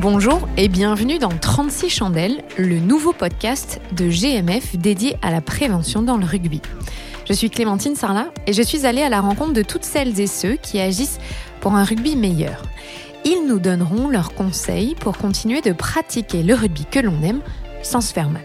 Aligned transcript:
Bonjour 0.00 0.48
et 0.56 0.68
bienvenue 0.68 1.18
dans 1.18 1.28
36 1.28 1.90
chandelles, 1.90 2.42
le 2.56 2.78
nouveau 2.78 3.12
podcast 3.12 3.82
de 3.94 4.08
GMF 4.08 4.78
dédié 4.78 5.18
à 5.20 5.30
la 5.30 5.42
prévention 5.42 6.00
dans 6.00 6.16
le 6.16 6.24
rugby. 6.24 6.62
Je 7.28 7.34
suis 7.34 7.50
Clémentine 7.50 7.94
Sarlat 7.94 8.28
et 8.46 8.54
je 8.54 8.62
suis 8.62 8.86
allée 8.86 9.02
à 9.02 9.10
la 9.10 9.20
rencontre 9.20 9.52
de 9.52 9.60
toutes 9.60 9.84
celles 9.84 10.18
et 10.18 10.26
ceux 10.26 10.56
qui 10.56 10.80
agissent 10.80 11.18
pour 11.60 11.74
un 11.74 11.84
rugby 11.84 12.16
meilleur. 12.16 12.62
Ils 13.26 13.44
nous 13.46 13.58
donneront 13.58 14.08
leurs 14.08 14.32
conseils 14.32 14.94
pour 14.94 15.18
continuer 15.18 15.60
de 15.60 15.72
pratiquer 15.72 16.42
le 16.42 16.54
rugby 16.54 16.86
que 16.90 17.00
l'on 17.00 17.22
aime 17.22 17.42
sans 17.82 18.00
se 18.00 18.14
faire 18.14 18.30
mal. 18.30 18.44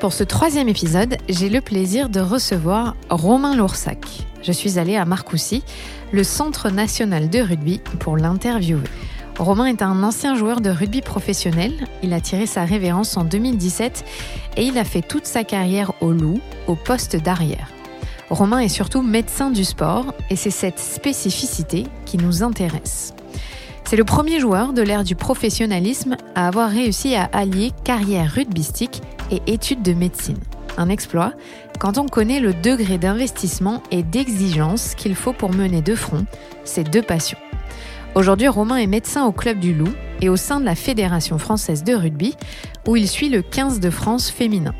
Pour 0.00 0.14
ce 0.14 0.24
troisième 0.24 0.70
épisode, 0.70 1.18
j'ai 1.28 1.50
le 1.50 1.60
plaisir 1.60 2.08
de 2.08 2.20
recevoir 2.20 2.96
Romain 3.10 3.54
Loursac. 3.54 4.06
Je 4.42 4.52
suis 4.52 4.78
allée 4.78 4.96
à 4.96 5.04
Marcoussis, 5.04 5.64
le 6.12 6.24
Centre 6.24 6.70
national 6.70 7.28
de 7.28 7.40
rugby, 7.40 7.82
pour 7.98 8.16
l'interviewer. 8.16 8.84
Romain 9.38 9.66
est 9.66 9.82
un 9.82 10.02
ancien 10.02 10.34
joueur 10.34 10.60
de 10.60 10.68
rugby 10.68 11.00
professionnel. 11.00 11.72
Il 12.02 12.12
a 12.12 12.20
tiré 12.20 12.46
sa 12.46 12.64
révérence 12.64 13.16
en 13.16 13.22
2017 13.22 14.04
et 14.56 14.64
il 14.64 14.76
a 14.78 14.84
fait 14.84 15.00
toute 15.00 15.26
sa 15.26 15.44
carrière 15.44 15.92
au 16.00 16.10
loup, 16.10 16.40
au 16.66 16.74
poste 16.74 17.14
d'arrière. 17.14 17.68
Romain 18.30 18.58
est 18.58 18.68
surtout 18.68 19.00
médecin 19.00 19.50
du 19.50 19.64
sport 19.64 20.12
et 20.28 20.34
c'est 20.34 20.50
cette 20.50 20.80
spécificité 20.80 21.86
qui 22.04 22.18
nous 22.18 22.42
intéresse. 22.42 23.14
C'est 23.84 23.96
le 23.96 24.04
premier 24.04 24.40
joueur 24.40 24.72
de 24.72 24.82
l'ère 24.82 25.04
du 25.04 25.14
professionnalisme 25.14 26.16
à 26.34 26.48
avoir 26.48 26.68
réussi 26.68 27.14
à 27.14 27.30
allier 27.32 27.70
carrière 27.84 28.32
rugbystique 28.32 29.02
et 29.30 29.40
études 29.46 29.82
de 29.82 29.94
médecine. 29.94 30.38
Un 30.76 30.88
exploit 30.88 31.32
quand 31.78 31.96
on 31.96 32.06
connaît 32.06 32.40
le 32.40 32.54
degré 32.54 32.98
d'investissement 32.98 33.84
et 33.92 34.02
d'exigence 34.02 34.96
qu'il 34.96 35.14
faut 35.14 35.32
pour 35.32 35.54
mener 35.54 35.80
de 35.80 35.94
front 35.94 36.26
ces 36.64 36.82
deux 36.82 37.02
passions. 37.02 37.38
Aujourd'hui, 38.14 38.48
Romain 38.48 38.76
est 38.76 38.86
médecin 38.86 39.24
au 39.26 39.32
Club 39.32 39.58
du 39.58 39.74
Loup 39.74 39.92
et 40.20 40.28
au 40.28 40.36
sein 40.36 40.60
de 40.60 40.64
la 40.64 40.74
Fédération 40.74 41.38
française 41.38 41.84
de 41.84 41.94
rugby, 41.94 42.34
où 42.86 42.96
il 42.96 43.08
suit 43.08 43.28
le 43.28 43.42
15 43.42 43.80
de 43.80 43.90
France 43.90 44.30
féminin. 44.30 44.74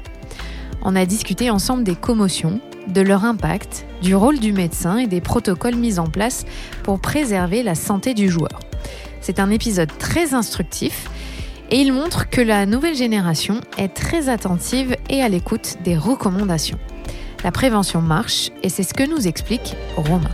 On 0.82 0.96
a 0.96 1.06
discuté 1.06 1.50
ensemble 1.50 1.84
des 1.84 1.94
commotions, 1.94 2.60
de 2.88 3.00
leur 3.00 3.24
impact, 3.24 3.86
du 4.02 4.14
rôle 4.14 4.38
du 4.38 4.52
médecin 4.52 4.98
et 4.98 5.06
des 5.06 5.20
protocoles 5.20 5.76
mis 5.76 5.98
en 5.98 6.06
place 6.06 6.46
pour 6.82 7.00
préserver 7.00 7.62
la 7.62 7.74
santé 7.74 8.14
du 8.14 8.28
joueur. 8.28 8.60
C'est 9.20 9.40
un 9.40 9.50
épisode 9.50 9.90
très 9.98 10.34
instructif 10.34 11.08
et 11.70 11.80
il 11.80 11.92
montre 11.92 12.30
que 12.30 12.40
la 12.40 12.64
nouvelle 12.64 12.94
génération 12.94 13.60
est 13.76 13.94
très 13.94 14.28
attentive 14.28 14.96
et 15.10 15.22
à 15.22 15.28
l'écoute 15.28 15.76
des 15.84 15.96
recommandations. 15.96 16.78
La 17.44 17.52
prévention 17.52 18.00
marche 18.00 18.50
et 18.62 18.68
c'est 18.68 18.82
ce 18.82 18.94
que 18.94 19.08
nous 19.08 19.28
explique 19.28 19.76
Romain. 19.96 20.30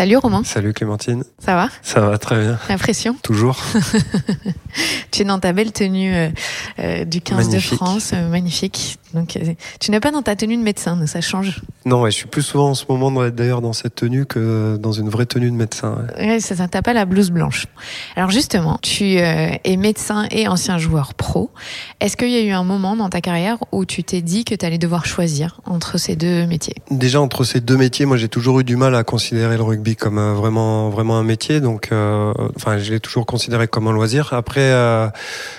Salut 0.00 0.16
Romain. 0.16 0.40
Salut 0.44 0.72
Clémentine. 0.72 1.24
Ça 1.38 1.54
va? 1.56 1.68
Ça 1.82 2.00
va 2.00 2.16
très 2.16 2.40
bien. 2.40 2.58
La 2.70 2.78
pression 2.78 3.14
Toujours. 3.22 3.58
tu 5.10 5.20
es 5.20 5.24
dans 5.26 5.38
ta 5.38 5.52
belle 5.52 5.72
tenue 5.72 6.14
euh, 6.14 6.28
euh, 6.78 7.04
du 7.04 7.20
15 7.20 7.36
Magnifique. 7.48 7.70
de 7.72 7.76
France, 7.76 8.12
euh, 8.14 8.26
magnifique. 8.30 8.96
Donc, 9.12 9.36
tu 9.80 9.90
n'es 9.90 9.98
pas 10.00 10.10
dans 10.12 10.22
ta 10.22 10.36
tenue 10.36 10.56
de 10.56 10.62
médecin, 10.62 11.04
ça 11.06 11.20
change. 11.20 11.60
Non, 11.84 12.00
ouais, 12.00 12.12
je 12.12 12.16
suis 12.16 12.28
plus 12.28 12.42
souvent 12.42 12.70
en 12.70 12.74
ce 12.74 12.84
moment 12.88 13.10
dans- 13.10 13.28
d'ailleurs 13.28 13.60
dans 13.60 13.72
cette 13.72 13.96
tenue 13.96 14.24
que 14.24 14.78
dans 14.80 14.92
une 14.92 15.08
vraie 15.10 15.26
tenue 15.26 15.50
de 15.50 15.56
médecin. 15.56 15.96
ouais. 16.16 16.26
Ouais, 16.28 16.40
ça, 16.40 16.54
ça 16.56 16.68
t'as 16.68 16.80
pas 16.80 16.92
la 16.94 17.04
blouse 17.04 17.30
blanche. 17.30 17.66
Alors 18.16 18.30
justement, 18.30 18.78
tu 18.80 19.16
es 19.16 19.76
médecin 19.76 20.26
et 20.30 20.46
ancien 20.48 20.78
joueur 20.78 21.12
pro. 21.14 21.50
Est-ce 21.98 22.16
qu'il 22.16 22.30
y 22.30 22.36
a 22.36 22.42
eu 22.42 22.52
un 22.52 22.62
moment 22.62 22.94
dans 22.96 23.08
ta 23.10 23.20
carrière 23.20 23.58
où 23.72 23.84
tu 23.84 24.04
t'es 24.04 24.22
dit 24.22 24.44
que 24.44 24.54
tu 24.54 24.64
allais 24.64 24.78
devoir 24.78 25.04
choisir 25.06 25.60
entre 25.66 25.98
ces 25.98 26.14
deux 26.14 26.46
métiers? 26.46 26.76
Déjà 26.92 27.20
entre 27.20 27.42
ces 27.42 27.60
deux 27.60 27.76
métiers, 27.76 28.06
moi 28.06 28.16
j'ai 28.16 28.28
toujours 28.28 28.60
eu 28.60 28.64
du 28.64 28.76
mal 28.76 28.94
à 28.94 29.02
considérer 29.02 29.56
le 29.56 29.64
rugby 29.64 29.89
comme 29.96 30.18
euh, 30.18 30.32
vraiment 30.34 30.88
vraiment 30.90 31.18
un 31.18 31.22
métier, 31.22 31.60
donc 31.60 31.88
euh, 31.92 32.32
enfin 32.56 32.78
je 32.78 32.90
l'ai 32.92 33.00
toujours 33.00 33.26
considéré 33.26 33.68
comme 33.68 33.86
un 33.88 33.92
loisir. 33.92 34.32
Après, 34.32 34.60
euh, 34.60 35.08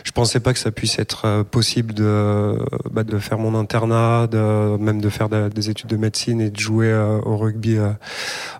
je 0.03 0.11
pensais 0.11 0.39
pas 0.39 0.53
que 0.53 0.59
ça 0.59 0.71
puisse 0.71 0.99
être 0.99 1.23
euh, 1.25 1.43
possible 1.43 1.93
de 1.93 2.57
bah, 2.91 3.03
de 3.03 3.17
faire 3.19 3.37
mon 3.37 3.55
internat, 3.57 4.27
de 4.27 4.77
même 4.77 5.01
de 5.01 5.09
faire 5.09 5.29
de- 5.29 5.49
des 5.49 5.69
études 5.69 5.89
de 5.89 5.97
médecine 5.97 6.41
et 6.41 6.49
de 6.49 6.59
jouer 6.59 6.87
euh, 6.91 7.19
au 7.25 7.37
rugby 7.37 7.77
euh, 7.77 7.91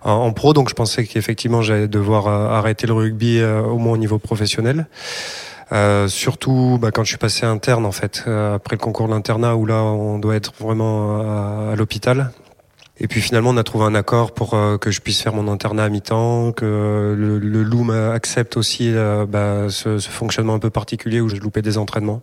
en, 0.04 0.12
en 0.12 0.32
pro. 0.32 0.52
Donc 0.52 0.68
je 0.68 0.74
pensais 0.74 1.04
qu'effectivement 1.04 1.62
j'allais 1.62 1.88
devoir 1.88 2.26
arrêter 2.28 2.86
le 2.86 2.94
rugby 2.94 3.42
au 3.42 3.78
moins 3.78 3.94
au 3.94 3.98
niveau 3.98 4.18
professionnel. 4.18 4.86
Euh, 5.72 6.06
surtout 6.06 6.78
bah, 6.82 6.90
quand 6.90 7.02
je 7.02 7.08
suis 7.08 7.16
passé 7.18 7.46
interne 7.46 7.86
en 7.86 7.92
fait 7.92 8.24
euh, 8.26 8.56
après 8.56 8.76
le 8.76 8.80
concours 8.80 9.06
de 9.08 9.12
l'internat 9.14 9.56
où 9.56 9.64
là 9.64 9.76
on 9.76 10.18
doit 10.18 10.34
être 10.36 10.52
vraiment 10.60 11.22
à, 11.22 11.72
à 11.72 11.76
l'hôpital 11.76 12.30
et 13.02 13.08
puis 13.08 13.20
finalement 13.20 13.50
on 13.50 13.56
a 13.58 13.62
trouvé 13.64 13.84
un 13.84 13.94
accord 13.94 14.32
pour 14.32 14.54
euh, 14.54 14.78
que 14.78 14.90
je 14.90 15.00
puisse 15.00 15.20
faire 15.20 15.34
mon 15.34 15.50
internat 15.52 15.84
à 15.84 15.88
mi-temps 15.90 16.52
que 16.52 17.14
le, 17.18 17.38
le 17.38 17.62
loup 17.62 17.90
accepte 17.92 18.56
aussi 18.56 18.90
euh, 18.94 19.26
bah, 19.28 19.66
ce, 19.68 19.98
ce 19.98 20.08
fonctionnement 20.08 20.54
un 20.54 20.58
peu 20.58 20.70
particulier 20.70 21.20
où 21.20 21.28
je 21.28 21.36
loupais 21.36 21.62
des 21.62 21.76
entraînements 21.78 22.22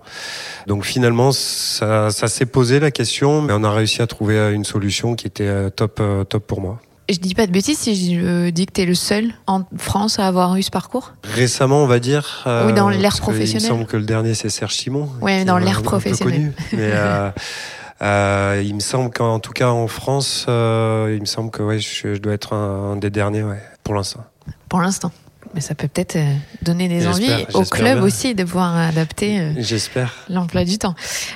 donc 0.67 0.85
finalement 0.85 1.31
ça, 1.31 2.09
ça 2.11 2.27
s'est 2.27 2.45
posé 2.45 2.79
la 2.79 2.91
question 2.91 3.41
mais 3.41 3.53
on 3.53 3.63
a 3.63 3.71
réussi 3.71 4.01
à 4.01 4.07
trouver 4.07 4.37
euh, 4.37 4.53
une 4.53 4.63
solution 4.65 5.15
qui 5.15 5.27
était 5.27 5.69
top 5.71 6.01
top 6.29 6.47
pour 6.47 6.61
moi 6.61 6.79
Je 7.09 7.17
dis 7.17 7.33
pas 7.35 7.45
de 7.47 7.51
bêtises 7.51 7.77
si 7.79 8.15
je 8.15 8.49
dis 8.51 8.65
que 8.65 8.71
tu 8.71 8.81
es 8.81 8.85
le 8.85 8.95
seul 8.95 9.31
en 9.47 9.63
France 9.77 10.19
à 10.19 10.27
avoir 10.27 10.55
eu 10.55 10.63
ce 10.63 10.69
parcours 10.71 11.13
Récemment, 11.23 11.83
on 11.83 11.87
va 11.87 11.99
dire. 11.99 12.43
euh, 12.47 12.67
Oui, 12.67 12.73
dans 12.73 12.89
l'ère 12.89 13.17
professionnelle. 13.17 13.63
Il 13.67 13.71
me 13.73 13.77
semble 13.77 13.85
que 13.87 13.97
le 13.97 14.03
dernier, 14.05 14.33
c'est 14.35 14.49
Serge 14.49 14.75
Simon. 14.75 15.09
Est 15.27 15.43
dans 15.45 15.57
l'ère 15.57 15.81
professionnelle. 15.81 16.35
connu. 16.35 16.51
Mais 16.73 16.91
euh, 16.93 17.31
euh, 18.01 18.61
il 18.65 18.75
me 18.75 18.79
semble 18.79 19.11
qu'en 19.11 19.39
tout 19.39 19.51
cas 19.53 19.69
en 19.69 19.87
France, 19.87 20.45
euh, 20.47 21.11
il 21.13 21.19
me 21.21 21.25
semble 21.25 21.51
que 21.51 21.61
ouais, 21.63 21.79
je, 21.79 22.13
je 22.15 22.19
dois 22.19 22.33
être 22.33 22.53
un, 22.53 22.93
un 22.93 22.95
des 22.95 23.09
derniers, 23.09 23.43
ouais, 23.43 23.61
pour 23.83 23.93
l'instant. 23.93 24.23
pour 24.69 24.81
l'instant. 24.81 25.11
Mais 25.55 25.61
ça 25.61 25.73
peut 25.73 25.87
peut-être 25.87 26.15
euh, 26.15 26.33
donner 26.61 26.87
des 26.87 27.07
envies 27.07 27.31
au 27.55 27.63
club 27.63 27.97
bien. 27.97 28.03
aussi 28.03 28.35
de 28.35 28.43
pouvoir 28.43 28.77
adapter 28.77 29.39
euh, 29.39 29.53
J'espère. 29.57 30.13
l'emploi 30.29 30.63
du 30.63 30.77
temps. 30.77 30.93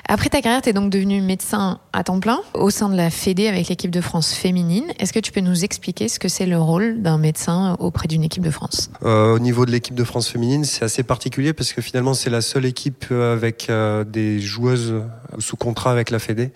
Après 0.07 0.29
ta 0.29 0.40
carrière, 0.44 0.62
tu 0.62 0.69
es 0.69 0.74
donc 0.74 0.91
devenu 0.91 1.19
médecin 1.19 1.79
à 1.94 2.03
temps 2.03 2.19
plein 2.19 2.40
au 2.53 2.69
sein 2.69 2.90
de 2.90 2.95
la 2.95 3.09
Fédé 3.09 3.47
avec 3.47 3.69
l'équipe 3.69 3.90
de 3.90 4.01
France 4.01 4.31
féminine. 4.34 4.84
Est-ce 5.00 5.13
que 5.13 5.19
tu 5.19 5.31
peux 5.31 5.40
nous 5.40 5.63
expliquer 5.63 6.09
ce 6.09 6.19
que 6.19 6.28
c'est 6.28 6.45
le 6.45 6.59
rôle 6.59 7.01
d'un 7.01 7.18
médecin 7.18 7.75
auprès 7.80 8.07
d'une 8.07 8.24
équipe 8.24 8.44
de 8.44 8.51
France? 8.51 8.91
Euh, 9.03 9.34
au 9.34 9.40
niveau 9.40 9.66
de 9.66 9.72
l'équipe 9.72 9.95
de 9.95 10.03
France 10.03 10.28
féminine, 10.28 10.63
c'est 10.63 10.85
assez 10.85 11.01
particulier 11.01 11.53
parce 11.53 11.74
que 11.74 11.81
finalement, 11.81 12.13
c'est 12.13 12.30
la 12.30 12.41
seule 12.41 12.66
équipe 12.66 13.06
euh, 13.09 13.34
avec 13.34 13.68
euh, 13.72 14.03
des 14.03 14.40
joueuses 14.40 14.94
sous 15.40 15.58
contrat 15.58 15.92
avec 15.92 16.10
la 16.10 16.20
Fédé. 16.20 16.52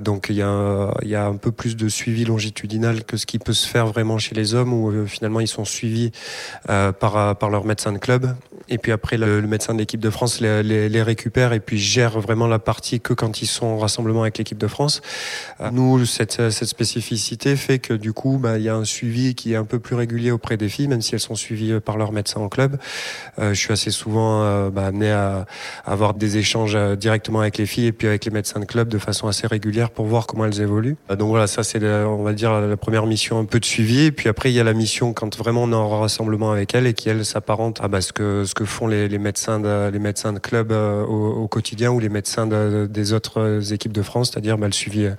Donc, 0.00 0.26
il 0.30 0.36
y, 0.36 0.42
a, 0.42 0.46
un- 0.48 1.36
peu 1.36 1.52
plus 1.52 1.76
de 1.76 1.88
suivi 1.88 2.24
longitudinal 2.24 3.04
que 3.04 3.16
ce 3.16 3.26
qui 3.26 3.38
peut 3.38 3.52
se 3.52 3.66
faire 3.68 3.86
vraiment 3.86 4.18
chez 4.18 4.34
les 4.34 4.54
hommes 4.54 4.72
où 4.72 4.90
euh, 4.90 5.06
finalement 5.06 5.40
ils 5.40 5.48
sont 5.48 5.64
suivis 5.64 6.12
euh, 6.70 6.92
euh, 7.02 7.34
par 7.34 7.50
leur 7.50 7.64
médecin 7.64 7.92
de 7.92 7.98
club. 7.98 8.34
Et 8.68 8.78
puis 8.78 8.92
après, 8.92 9.16
le, 9.16 9.42
médecin 9.42 9.74
de 9.74 9.78
l'équipe 9.78 10.00
de 10.00 10.10
France 10.10 10.40
les, 10.40 10.62
les, 10.62 10.88
les 10.88 11.02
récupère 11.02 11.52
et 11.52 11.60
puis 11.60 11.78
gère 11.78 12.18
vraiment 12.20 12.46
la 12.46 12.58
partie 12.58 13.00
que 13.00 13.12
quand 13.12 13.42
ils 13.42 13.46
sont 13.46 13.66
en 13.66 13.78
rassemblement 13.78 14.22
avec 14.22 14.38
l'équipe 14.38 14.58
de 14.58 14.66
France. 14.66 15.02
Euh, 15.60 15.70
Nous, 15.70 16.04
cette, 16.06 16.50
cette 16.50 16.68
spécificité 16.68 17.56
fait 17.56 17.78
que 17.78 17.92
du 17.92 18.12
coup, 18.12 18.38
bah, 18.38 18.58
il 18.58 18.64
y 18.64 18.68
a 18.68 18.74
un 18.74 18.84
suivi 18.84 19.34
qui 19.34 19.52
est 19.52 19.56
un 19.56 19.64
peu 19.64 19.78
plus 19.78 19.94
régulier 19.94 20.30
auprès 20.30 20.56
des 20.56 20.68
filles, 20.68 20.88
même 20.88 21.02
si 21.02 21.14
elles 21.14 21.20
sont 21.20 21.34
suivies 21.34 21.80
par 21.80 21.96
leur 21.96 22.12
médecin 22.12 22.40
en 22.40 22.48
club. 22.48 22.78
Euh, 23.38 23.54
je 23.54 23.60
suis 23.60 23.72
assez 23.72 23.90
souvent 23.90 24.42
euh, 24.42 24.70
bah, 24.70 24.86
amené 24.86 25.10
à, 25.10 25.46
avoir 25.84 26.14
des 26.14 26.38
échanges 26.38 26.74
euh, 26.76 26.96
directement 26.96 27.40
avec 27.40 27.58
les 27.58 27.66
filles 27.66 27.86
et 27.86 27.92
puis 27.92 28.06
avec 28.06 28.24
les 28.24 28.30
médecins 28.30 28.60
de 28.60 28.64
club 28.64 28.88
de 28.88 28.98
façon 28.98 29.28
assez 29.28 29.46
régulière 29.46 29.90
pour 29.90 30.06
voir 30.06 30.26
comment 30.26 30.44
elles 30.44 30.60
évoluent. 30.60 30.96
Euh, 31.10 31.16
donc 31.16 31.28
voilà, 31.28 31.46
ça 31.46 31.62
c'est, 31.62 31.82
on 31.84 32.22
va 32.22 32.32
dire, 32.32 32.60
la 32.60 32.76
première 32.76 33.06
mission 33.06 33.38
un 33.38 33.44
peu 33.44 33.60
de 33.60 33.64
suivi. 33.64 34.06
Et 34.06 34.12
puis 34.12 34.28
après, 34.28 34.50
il 34.50 34.54
y 34.54 34.60
a 34.60 34.64
la 34.64 34.72
mission 34.72 35.12
quand 35.12 35.36
vraiment 35.36 35.64
on 35.64 35.72
est 35.72 35.74
en 35.74 36.00
rassemblement 36.00 36.52
avec 36.52 36.74
elles 36.74 36.86
et 36.86 36.94
qui 36.94 37.08
elle 37.08 37.24
s'apparente 37.24 37.80
à 37.82 37.88
bah, 37.88 38.00
ce 38.00 38.12
que 38.12 38.44
ce 38.44 38.54
que 38.56 38.64
font 38.64 38.86
les, 38.86 39.06
les 39.06 39.18
médecins 39.18 39.60
de, 39.60 39.90
les 39.90 39.98
médecins 39.98 40.32
de 40.32 40.38
club 40.38 40.72
euh, 40.72 41.04
au, 41.04 41.42
au 41.42 41.46
quotidien 41.46 41.90
ou 41.92 42.00
les 42.00 42.08
médecins 42.08 42.46
de- 42.46 42.88
des 42.90 43.12
autres 43.12 43.72
équipes 43.74 43.92
de 43.92 44.00
France, 44.00 44.30
c'est-à-dire 44.32 44.56
bah, 44.56 44.66
le 44.66 44.72
suivi 44.72 45.10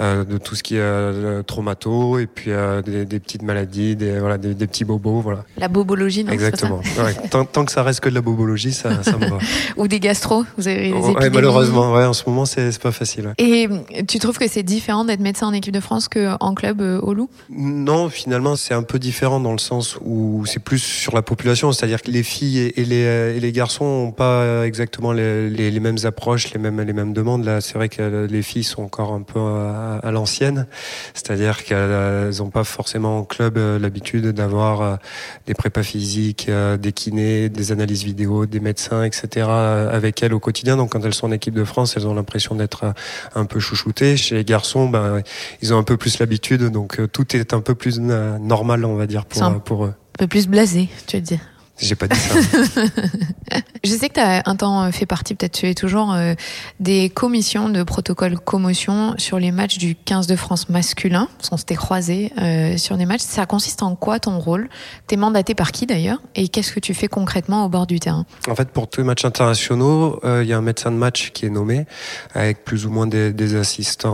euh, 0.00 0.24
de 0.24 0.38
tout 0.38 0.56
ce 0.56 0.62
qui 0.64 0.74
est 0.74 0.80
euh, 0.80 1.42
traumato 1.44 2.18
et 2.18 2.26
puis 2.26 2.50
euh, 2.50 2.82
des, 2.82 3.04
des 3.04 3.20
petites 3.20 3.42
maladies, 3.42 3.94
des 3.94 4.18
voilà 4.18 4.38
des, 4.38 4.54
des 4.54 4.66
petits 4.66 4.84
bobos, 4.84 5.20
voilà. 5.20 5.44
La 5.56 5.68
bobologie, 5.68 6.24
non 6.24 6.32
Exactement. 6.32 6.80
Ouais, 6.98 7.14
tant, 7.30 7.44
tant 7.44 7.64
que 7.64 7.70
ça 7.70 7.84
reste 7.84 8.00
que 8.00 8.08
de 8.08 8.14
la 8.14 8.20
bobologie, 8.22 8.72
ça, 8.72 9.04
ça 9.04 9.16
me 9.18 9.26
va. 9.28 9.38
Ou 9.76 9.86
des 9.86 10.00
gastro 10.00 10.44
Vous 10.58 10.66
avez 10.66 10.90
des 10.90 10.92
Ouais, 10.92 11.30
malheureusement, 11.30 11.92
ouais, 11.94 12.04
en 12.04 12.12
ce 12.12 12.24
moment, 12.28 12.44
c'est 12.44 12.76
pas 12.80 12.90
facile. 12.90 13.34
Et 13.38 13.68
euh, 13.70 14.02
tu 14.08 14.18
trouves 14.18 14.36
que 14.38 14.48
c'est 14.48 14.64
différent 14.64 15.04
d'être 15.04 15.20
médecin 15.20 15.46
en 15.46 15.52
équipe 15.52 15.72
de 15.74 15.80
France 15.80 16.08
qu'en 16.08 16.54
club 16.54 16.80
euh, 16.80 16.98
au 17.00 17.14
Loup? 17.14 17.30
Non, 17.50 18.08
finalement, 18.08 18.56
c'est 18.56 18.74
un 18.74 18.82
peu 18.82 18.98
différent 18.98 19.38
dans 19.38 19.52
le 19.52 19.58
sens 19.58 19.96
où 20.04 20.44
c'est 20.46 20.58
plus 20.62 20.78
sur 20.82 21.14
la 21.14 21.22
population, 21.22 21.70
c'est-à-dire 21.70 22.02
que 22.02 22.10
les 22.10 22.24
filles 22.24 22.63
filles 22.72 22.72
et 22.76 22.84
les, 22.84 23.36
et 23.36 23.40
les 23.40 23.52
garçons 23.52 23.84
n'ont 23.84 24.12
pas 24.12 24.66
exactement 24.66 25.12
les, 25.12 25.50
les, 25.50 25.70
les, 25.70 25.80
mêmes 25.80 25.98
approches, 26.04 26.52
les 26.52 26.60
mêmes, 26.60 26.80
les 26.80 26.92
mêmes 26.92 27.12
demandes. 27.12 27.44
Là, 27.44 27.60
c'est 27.60 27.74
vrai 27.74 27.88
que 27.88 28.26
les 28.30 28.42
filles 28.42 28.64
sont 28.64 28.82
encore 28.82 29.12
un 29.12 29.22
peu 29.22 29.40
à, 29.40 30.00
à 30.02 30.10
l'ancienne, 30.10 30.66
c'est-à-dire 31.14 31.64
qu'elles 31.64 32.38
n'ont 32.38 32.50
pas 32.50 32.64
forcément 32.64 33.18
en 33.18 33.24
club 33.24 33.58
l'habitude 33.80 34.28
d'avoir 34.28 34.98
des 35.46 35.54
prépas 35.54 35.82
physiques, 35.82 36.50
des 36.50 36.92
kinés, 36.92 37.48
des 37.48 37.72
analyses 37.72 38.04
vidéo, 38.04 38.46
des 38.46 38.60
médecins, 38.60 39.04
etc. 39.04 39.48
avec 39.48 40.22
elles 40.22 40.34
au 40.34 40.40
quotidien. 40.40 40.76
Donc 40.76 40.92
quand 40.92 41.04
elles 41.04 41.14
sont 41.14 41.28
en 41.28 41.32
équipe 41.32 41.54
de 41.54 41.64
France, 41.64 41.96
elles 41.96 42.06
ont 42.06 42.14
l'impression 42.14 42.54
d'être 42.54 42.94
un 43.34 43.44
peu 43.44 43.60
chouchoutées. 43.60 44.16
Chez 44.16 44.34
les 44.34 44.44
garçons, 44.44 44.88
ben, 44.88 45.22
ils 45.62 45.74
ont 45.74 45.78
un 45.78 45.82
peu 45.82 45.96
plus 45.96 46.18
l'habitude, 46.18 46.62
donc 46.64 47.00
tout 47.12 47.36
est 47.36 47.54
un 47.54 47.60
peu 47.60 47.74
plus 47.74 47.98
normal, 47.98 48.84
on 48.84 48.96
va 48.96 49.06
dire, 49.06 49.24
pour, 49.26 49.60
pour 49.62 49.84
eux. 49.86 49.94
Un 50.14 50.18
peu 50.18 50.26
plus 50.26 50.46
blasé, 50.46 50.88
tu 51.06 51.16
veux 51.16 51.22
dire. 51.22 51.40
J'ai 51.78 51.96
pas 51.96 52.06
dit 52.06 52.18
ça. 52.18 52.34
je 53.84 53.90
sais 53.90 54.08
que 54.08 54.14
tu 54.14 54.20
as 54.20 54.42
un 54.46 54.54
temps 54.54 54.90
fait 54.92 55.06
partie, 55.06 55.34
peut-être 55.34 55.52
tu 55.52 55.66
es 55.66 55.74
toujours, 55.74 56.12
euh, 56.12 56.34
des 56.78 57.10
commissions 57.10 57.68
de 57.68 57.82
protocole 57.82 58.38
commotion 58.38 59.14
sur 59.18 59.40
les 59.40 59.50
matchs 59.50 59.78
du 59.78 59.96
15 59.96 60.28
de 60.28 60.36
France 60.36 60.68
masculin. 60.68 61.28
On 61.50 61.56
s'était 61.56 61.74
croisés 61.74 62.32
euh, 62.40 62.76
sur 62.76 62.96
des 62.96 63.06
matchs. 63.06 63.22
Ça 63.22 63.44
consiste 63.46 63.82
en 63.82 63.96
quoi 63.96 64.20
ton 64.20 64.38
rôle? 64.38 64.68
Tu 65.08 65.14
es 65.14 65.16
mandaté 65.16 65.54
par 65.54 65.72
qui 65.72 65.86
d'ailleurs? 65.86 66.22
Et 66.36 66.48
qu'est-ce 66.48 66.72
que 66.72 66.80
tu 66.80 66.94
fais 66.94 67.08
concrètement 67.08 67.64
au 67.64 67.68
bord 67.68 67.88
du 67.88 67.98
terrain? 67.98 68.24
En 68.48 68.54
fait, 68.54 68.68
pour 68.68 68.88
tous 68.88 69.00
les 69.00 69.06
matchs 69.06 69.24
internationaux, 69.24 70.20
euh, 70.24 70.44
il 70.44 70.48
y 70.48 70.52
a 70.52 70.58
un 70.58 70.62
médecin 70.62 70.92
de 70.92 70.96
match 70.96 71.32
qui 71.32 71.44
est 71.46 71.50
nommé, 71.50 71.86
avec 72.34 72.64
plus 72.64 72.86
ou 72.86 72.90
moins 72.90 73.08
des, 73.08 73.32
des 73.32 73.56
assistants 73.56 74.04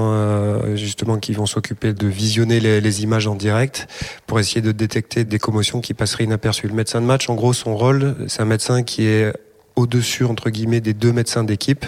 justement 0.77 1.19
qui 1.19 1.33
vont 1.33 1.47
s'occuper 1.47 1.93
de 1.93 2.07
visionner 2.07 2.59
les, 2.61 2.81
les 2.81 3.03
images 3.03 3.27
en 3.27 3.35
direct 3.35 3.87
pour 4.27 4.41
essayer 4.41 4.63
de 4.63 4.73
détecter 4.73 5.25
des 5.25 5.39
commotions 5.39 5.81
qui 5.81 5.93
passeraient 5.93 6.25
inaperçues. 6.25 6.69
Le 6.69 6.75
médecin 6.75 7.01
de 7.01 7.07
match, 7.07 7.29
en 7.29 7.35
gros, 7.35 7.50
son 7.53 7.77
rôle, 7.77 8.15
c'est 8.29 8.43
un 8.43 8.47
médecin 8.47 8.83
qui 8.83 9.07
est 9.07 9.33
au-dessus 9.81 10.25
entre 10.25 10.51
guillemets 10.51 10.81
des 10.81 10.95
deux 10.95 11.13
médecins 11.13 11.45
d'équipe 11.45 11.85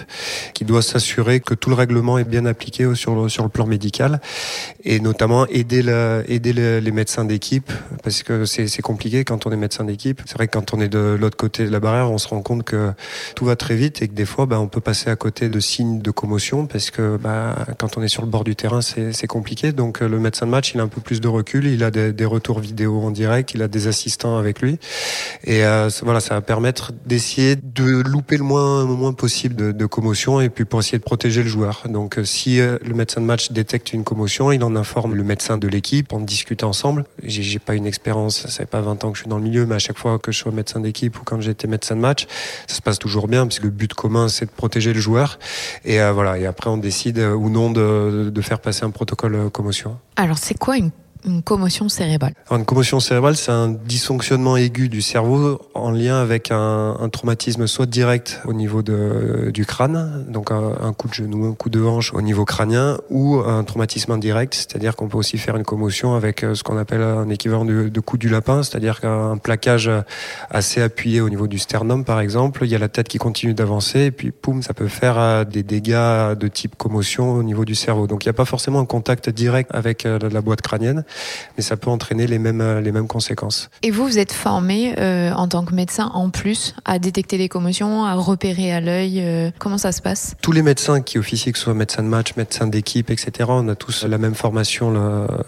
qui 0.55 0.65
doit 0.65 0.83
s'assurer 0.83 1.41
que 1.41 1.55
tout 1.55 1.71
le 1.71 1.77
règlement 1.77 2.19
est 2.19 2.25
bien 2.25 2.47
appliqué 2.47 2.95
sur 2.95 3.15
le, 3.15 3.29
sur 3.29 3.43
le 3.43 3.49
plan 3.49 3.67
médical 3.67 4.21
et 4.85 5.01
notamment 5.01 5.47
aider, 5.47 5.81
aider 6.29 6.53
les 6.53 6.91
médecins 6.91 7.25
d'équipe 7.25 7.71
parce 8.03 8.23
que 8.23 8.45
c'est 8.45 8.83
compliqué 8.83 9.25
quand 9.25 9.47
on 9.47 9.53
est 9.53 9.57
médecin 9.57 9.85
d'équipe. 9.85 10.21
C'est 10.27 10.35
vrai 10.35 10.49
que 10.49 10.53
quand 10.53 10.75
on 10.75 10.81
est 10.81 10.89
de 10.89 11.17
l'autre 11.19 11.37
côté 11.37 11.65
de 11.65 11.71
la 11.71 11.81
barrière, 11.81 12.11
on 12.11 12.19
se 12.19 12.29
rend 12.29 12.43
compte 12.43 12.65
que 12.65 12.93
tout 13.35 13.45
va 13.45 13.57
très 13.57 13.77
vite 13.77 14.03
et 14.03 14.09
que 14.09 14.15
des 14.15 14.27
fois 14.27 14.47
bah, 14.47 14.61
on 14.61 14.69
peut 14.69 14.81
passer 14.81 15.11
à 15.11 15.17
côté 15.17 15.49
de 15.49 15.61
signes 15.61 16.01
de 16.01 16.11
commotion 16.11 16.67
parce 16.67 16.91
que 16.91 17.17
bah, 17.17 17.57
quand 17.79 17.97
on 17.97 18.03
est 18.03 18.09
sur 18.09 18.23
le 18.23 18.29
bord 18.29 18.45
du 18.45 18.57
terrain 18.57 18.81
c'est 18.83 19.27
compliqué. 19.27 19.73
Donc 19.73 20.01
le 20.01 20.19
médecin 20.19 20.47
de 20.47 20.51
match 20.51 20.73
il 20.75 20.81
a 20.81 20.83
un 20.83 20.89
peu 20.89 21.01
plus 21.01 21.21
de 21.21 21.29
recul, 21.29 21.67
il 21.67 21.85
a 21.85 21.91
des, 21.91 22.13
des 22.13 22.25
retours 22.25 22.61
vidéo 22.61 23.01
en 23.01 23.11
direct, 23.11 23.53
il 23.55 23.63
a 23.63 23.69
des 23.69 23.87
assistants 23.87 24.39
avec 24.39 24.61
lui 24.61 24.79
et 25.45 25.65
euh, 25.65 25.89
voilà 26.03 26.21
ça 26.21 26.35
va 26.35 26.41
permettre 26.41 26.93
d'essayer 27.07 27.57
de 27.57 27.82
louper 27.83 28.37
le 28.37 28.45
moins, 28.45 28.87
le 28.87 28.95
moins 28.95 29.13
possible 29.13 29.55
de, 29.55 29.73
de, 29.73 29.87
commotion 29.87 30.41
et 30.41 30.49
puis 30.49 30.65
pour 30.65 30.81
essayer 30.81 30.99
de 30.99 31.03
protéger 31.03 31.43
le 31.43 31.49
joueur. 31.49 31.83
Donc 31.89 32.19
euh, 32.19 32.25
si 32.25 32.61
euh, 32.61 32.79
le 32.85 32.95
médecin 32.95 33.21
de 33.21 33.27
match 33.27 33.53
détecte 33.53 33.93
une 33.93 34.05
commotion, 34.05 34.53
il 34.53 34.63
en 34.65 34.77
informe 34.77 35.15
le 35.15 35.23
médecin 35.23 35.59
de 35.59 35.69
l'équipe, 35.69 36.13
on 36.13 36.21
discute 36.21 36.65
ensemble. 36.65 37.05
J'ai 37.23 37.59
pas 37.59 37.75
une 37.75 37.87
expérience, 37.87 38.43
ça 38.43 38.49
fait 38.49 38.67
pas 38.67 38.81
20 38.81 39.05
ans 39.05 39.11
que 39.11 39.19
je 39.19 39.23
suis 39.23 39.31
dans 39.31 39.39
le 39.39 39.45
milieu, 39.45 39.67
mais 39.67 39.75
à 39.75 39.79
chaque 39.79 39.99
fois 39.99 40.19
que 40.19 40.33
je 40.33 40.39
sois 40.39 40.53
médecin 40.53 40.81
d'équipe 40.81 41.19
ou 41.21 41.25
quand 41.25 41.41
j'étais 41.41 41.67
médecin 41.67 41.97
de 41.97 42.01
match, 42.01 42.27
ça 42.67 42.77
se 42.77 42.83
passe 42.83 42.99
toujours 42.99 43.29
bien 43.29 43.47
parce 43.47 43.59
que 43.59 43.65
le 43.65 43.71
but 43.71 43.93
commun 43.95 44.29
c'est 44.29 44.47
de 44.47 44.51
protéger 44.51 44.93
le 44.93 45.01
joueur. 45.01 45.39
Et 45.85 46.01
euh, 46.01 46.13
voilà, 46.13 46.39
et 46.39 46.47
après 46.47 46.71
on 46.71 46.79
décide 46.79 47.19
ou 47.19 47.51
non 47.51 47.71
de, 47.71 48.31
de 48.33 48.41
faire 48.43 48.61
passer 48.61 48.85
un 48.85 48.91
protocole 48.91 49.51
commotion. 49.51 49.99
Alors 50.17 50.39
c'est 50.39 50.59
quoi 50.59 50.77
une 50.77 50.91
une 51.25 51.43
commotion 51.43 51.89
cérébrale. 51.89 52.35
Une 52.51 52.65
commotion 52.65 53.01
cérébrale, 53.01 53.37
c'est 53.37 53.53
un 53.53 53.69
dysfonctionnement 53.69 54.57
aigu 54.57 54.89
du 54.89 55.03
cerveau 55.03 55.61
en 55.75 55.91
lien 55.91 56.21
avec 56.21 56.51
un, 56.51 56.97
un 56.99 57.09
traumatisme 57.09 57.67
soit 57.67 57.87
direct 57.87 58.41
au 58.45 58.53
niveau 58.53 58.83
de, 58.83 59.51
du 59.53 59.65
crâne, 59.65 60.25
donc 60.29 60.51
un, 60.51 60.75
un, 60.81 60.93
coup 60.93 61.09
de 61.09 61.15
genou, 61.15 61.47
un 61.47 61.55
coup 61.55 61.71
de 61.71 61.83
hanche 61.83 62.13
au 62.15 62.23
niveau 62.23 62.45
crânien, 62.45 62.99
ou 63.11 63.37
un 63.39 63.65
traumatisme 63.65 64.13
indirect, 64.13 64.55
c'est-à-dire 64.55 64.97
qu'on 64.97 65.09
peut 65.09 65.19
aussi 65.19 65.39
faire 65.39 65.57
une 65.57 65.65
commotion 65.65 66.15
avec 66.15 66.43
euh, 66.43 66.55
ce 66.55 66.63
qu'on 66.63 66.77
appelle 66.77 67.03
un 67.03 67.29
équivalent 67.29 67.65
de, 67.65 68.01
coup 68.01 68.19
du 68.19 68.29
lapin, 68.29 68.63
c'est-à-dire 68.63 69.01
qu'un 69.01 69.37
plaquage 69.39 69.91
assez 70.51 70.83
appuyé 70.83 71.21
au 71.21 71.29
niveau 71.29 71.47
du 71.47 71.59
sternum, 71.59 72.05
par 72.05 72.21
exemple, 72.21 72.65
il 72.65 72.71
y 72.71 72.75
a 72.75 72.79
la 72.79 72.89
tête 72.89 73.09
qui 73.09 73.19
continue 73.19 73.55
d'avancer, 73.55 74.01
et 74.01 74.11
puis 74.11 74.33
poum, 74.33 74.63
ça 74.63 74.75
peut 74.75 74.89
faire 74.89 75.19
euh, 75.19 75.45
des 75.45 75.63
dégâts 75.63 76.35
de 76.37 76.49
type 76.49 76.77
commotion 76.77 77.33
au 77.33 77.43
niveau 77.43 77.65
du 77.65 77.75
cerveau. 77.75 78.07
Donc 78.07 78.25
il 78.25 78.29
n'y 78.29 78.31
a 78.31 78.35
pas 78.35 78.45
forcément 78.45 78.81
un 78.81 78.87
contact 78.87 79.31
direct 79.31 79.71
avec 79.73 80.05
euh, 80.05 80.19
la 80.31 80.41
boîte 80.41 80.63
crânienne 80.63 81.05
mais 81.57 81.63
ça 81.63 81.77
peut 81.77 81.91
entraîner 81.91 82.27
les 82.27 82.39
mêmes, 82.39 82.61
euh, 82.61 82.81
les 82.81 82.93
mêmes 82.93 83.07
conséquences. 83.07 83.71
Et 83.83 83.91
vous, 83.91 84.07
vous 84.07 84.19
êtes 84.19 84.33
formé 84.33 84.95
euh, 84.99 85.33
en 85.33 85.49
tant 85.49 85.65
que 85.65 85.75
médecin 85.75 86.11
en 86.15 86.31
plus 86.31 86.75
à 86.85 86.99
détecter 86.99 87.39
les 87.39 87.49
commotions, 87.49 88.05
à 88.05 88.15
repérer 88.15 88.73
à 88.73 88.81
l'œil. 88.81 89.21
Euh, 89.21 89.51
comment 89.59 89.79
ça 89.79 89.93
se 89.93 90.03
passe? 90.03 90.35
Tous 90.43 90.53
les 90.53 90.63
médecins 90.63 91.01
qui 91.01 91.19
officient, 91.19 91.53
que 91.53 91.59
ce 91.59 91.65
soit 91.65 91.75
médecin 91.75 92.03
de 92.03 92.09
match, 92.09 92.37
médecin 92.37 92.67
d'équipe, 92.67 93.11
etc., 93.11 93.49
on 93.49 93.69
a 93.69 93.75
tous 93.75 94.05
la 94.05 94.19
même 94.19 94.35
formation 94.35 94.93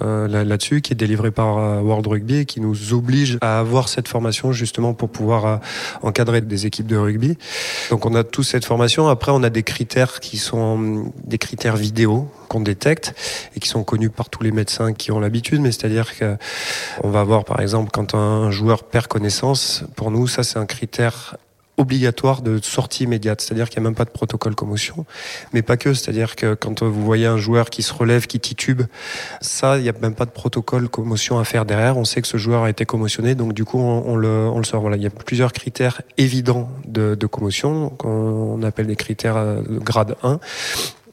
là-dessus, 0.00 0.81
qui 0.81 0.93
est 0.93 0.96
délivrée 0.96 1.31
par 1.31 1.56
World 1.84 2.06
Rugby 2.06 2.38
et 2.38 2.44
qui 2.44 2.60
nous 2.60 2.93
oblige 2.93 3.38
à 3.40 3.58
avoir 3.58 3.88
cette 3.88 4.08
formation 4.08 4.52
justement 4.52 4.94
pour 4.94 5.08
pouvoir 5.08 5.60
encadrer 6.02 6.40
des 6.40 6.67
équipes 6.67 6.87
de 6.87 6.96
rugby. 6.96 7.37
Donc 7.90 8.06
on 8.06 8.14
a 8.14 8.25
tous 8.25 8.43
cette 8.43 8.64
formation. 8.64 9.08
Après, 9.08 9.32
on 9.32 9.43
a 9.43 9.50
des 9.50 9.62
critères 9.62 10.20
qui 10.20 10.38
sont 10.38 11.12
des 11.25 11.38
critères 11.38 11.76
vidéo 11.76 12.28
qu'on 12.55 12.61
détecte 12.61 13.15
et 13.56 13.61
qui 13.61 13.69
sont 13.69 13.83
connus 13.83 14.11
par 14.11 14.29
tous 14.29 14.45
les 14.45 14.53
médecins 14.53 14.93
qui 14.93 15.11
ont 15.11 15.19
l'habitude. 15.19 15.61
Mais 15.61 15.73
c'est-à-dire 15.73 16.17
que 16.17 16.37
on 17.03 17.11
va 17.11 17.25
voir 17.25 17.45
par 17.45 17.61
exemple 17.61 17.91
quand 17.93 18.15
un 18.15 18.53
joueur 18.53 18.85
perd 18.85 19.09
connaissance, 19.09 19.83
pour 19.97 20.12
nous 20.12 20.29
ça 20.29 20.45
c'est 20.45 20.59
un 20.59 20.67
critère 20.67 21.37
obligatoire 21.77 22.43
de 22.43 22.61
sortie 22.62 23.05
immédiate, 23.05 23.41
c'est-à-dire 23.41 23.69
qu'il 23.69 23.81
n'y 23.81 23.87
a 23.87 23.91
même 23.91 23.97
pas 23.97 24.05
de 24.05 24.11
protocole 24.11 24.55
commotion, 24.55 25.05
mais 25.53 25.62
pas 25.62 25.77
que, 25.77 25.93
c'est-à-dire 25.93 26.37
que 26.37 26.55
quand 26.55 26.85
vous 26.85 27.05
voyez 27.05 27.27
un 27.27 27.37
joueur 27.37 27.69
qui 27.71 27.83
se 27.83 27.93
relève, 27.93 28.27
qui 28.29 28.39
titube, 28.39 28.83
ça, 29.41 29.79
il 29.79 29.83
n'y 29.83 29.89
a 29.89 29.95
même 30.01 30.15
pas 30.15 30.25
de 30.25 30.31
protocole 30.31 30.89
commotion 30.89 31.39
à 31.39 31.45
faire 31.45 31.65
derrière, 31.65 31.97
on 31.97 32.05
sait 32.05 32.23
que 32.23 32.29
ce 32.29 32.37
joueur 32.37 32.62
a 32.62 32.71
été 32.71 32.87
commotionné, 32.87 33.35
donc 33.35 33.55
du 33.55 33.65
coup 33.65 33.81
on, 33.81 34.15
le, 34.15 34.53
sort. 34.62 34.83
Voilà, 34.83 34.97
il 34.97 35.03
y 35.03 35.06
a 35.06 35.11
plusieurs 35.11 35.53
critères 35.53 36.03
évidents 36.17 36.71
de, 36.87 37.27
commotion, 37.27 37.91
qu'on 37.91 38.62
appelle 38.62 38.87
des 38.87 38.97
critères 38.97 39.37
euh, 39.37 39.62
de 39.62 39.79
grade 39.79 40.15
1, 40.23 40.39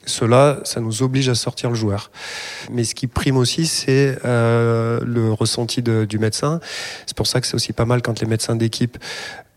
cela, 0.06 0.60
ça 0.64 0.80
nous 0.80 1.04
oblige 1.04 1.30
à 1.30 1.36
sortir 1.36 1.70
le 1.70 1.76
joueur. 1.76 2.12
Mais 2.72 2.84
ce 2.84 2.96
qui 2.96 3.08
prime 3.08 3.38
aussi, 3.38 3.68
c'est 3.68 4.18
euh, 4.26 5.00
le 5.06 5.32
ressenti 5.32 5.82
du 5.82 6.20
médecin. 6.20 6.60
C'est 7.06 7.16
pour 7.16 7.28
ça 7.28 7.42
que 7.42 7.48
c'est 7.48 7.56
aussi 7.56 7.74
pas 7.74 7.86
mal 7.86 8.02
quand 8.02 8.20
les 8.20 8.28
médecins 8.28 8.56
d'équipe 8.56 8.98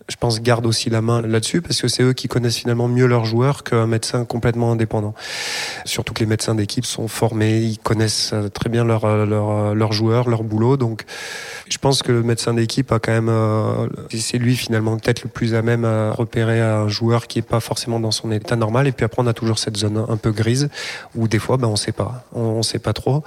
je 0.09 0.17
pense, 0.17 0.43
gardent 0.43 0.67
aussi 0.67 0.91
la 0.91 1.01
main 1.01 1.23
là-dessus 1.23 1.62
parce 1.62 1.81
que 1.81 1.89
c'est 1.89 2.03
eux 2.03 2.12
qui 2.12 2.29
connaissent 2.29 2.59
finalement 2.59 2.89
mieux 2.89 3.06
leurs 3.06 3.25
joueurs 3.25 3.65
qu'un 3.65 3.87
médecin 3.87 4.25
complètement 4.25 4.73
indépendant. 4.73 5.15
Surtout 5.85 6.12
que 6.12 6.21
les 6.21 6.27
médecins 6.27 6.55
d'équipe 6.55 6.85
sont 6.85 7.09
formés, 7.09 7.59
ils 7.59 7.79
connaissent 7.79 8.33
euh, 8.35 8.49
très 8.49 8.69
bien 8.69 8.85
leurs 8.85 9.06
leur, 9.27 9.51
euh, 9.51 9.75
leur 9.75 9.93
joueurs, 9.93 10.29
leur 10.29 10.43
boulot. 10.43 10.77
Donc, 10.77 11.05
je 11.69 11.79
pense 11.79 12.03
que 12.03 12.12
le 12.12 12.23
médecin 12.23 12.55
d'équipe 12.55 12.93
a 12.93 12.99
quand 12.99 13.12
même, 13.12 13.31
euh, 13.31 13.89
c'est 14.15 14.39
lui 14.39 14.56
finalement 14.56 14.97
peut-être 14.99 15.23
le 15.25 15.31
plus 15.31 15.55
à 15.55 15.62
même 15.62 15.85
à 15.85 16.12
repérer 16.12 16.61
un 16.61 16.89
joueur 16.89 17.27
qui 17.27 17.39
est 17.39 17.43
pas 17.43 17.61
forcément 17.61 17.99
dans 17.99 18.11
son 18.11 18.31
état 18.31 18.57
normal. 18.57 18.87
Et 18.87 18.93
puis 18.93 19.05
après, 19.05 19.23
on 19.23 19.26
a 19.26 19.33
toujours 19.33 19.59
cette 19.59 19.76
zone 19.76 20.05
un 20.09 20.17
peu 20.17 20.33
grise 20.33 20.69
où 21.14 21.28
des 21.28 21.38
fois, 21.38 21.57
ben, 21.57 21.69
on 21.69 21.76
sait 21.76 21.93
pas, 21.93 22.25
on, 22.35 22.40
on 22.40 22.62
sait 22.62 22.78
pas 22.78 22.93
trop. 22.93 23.25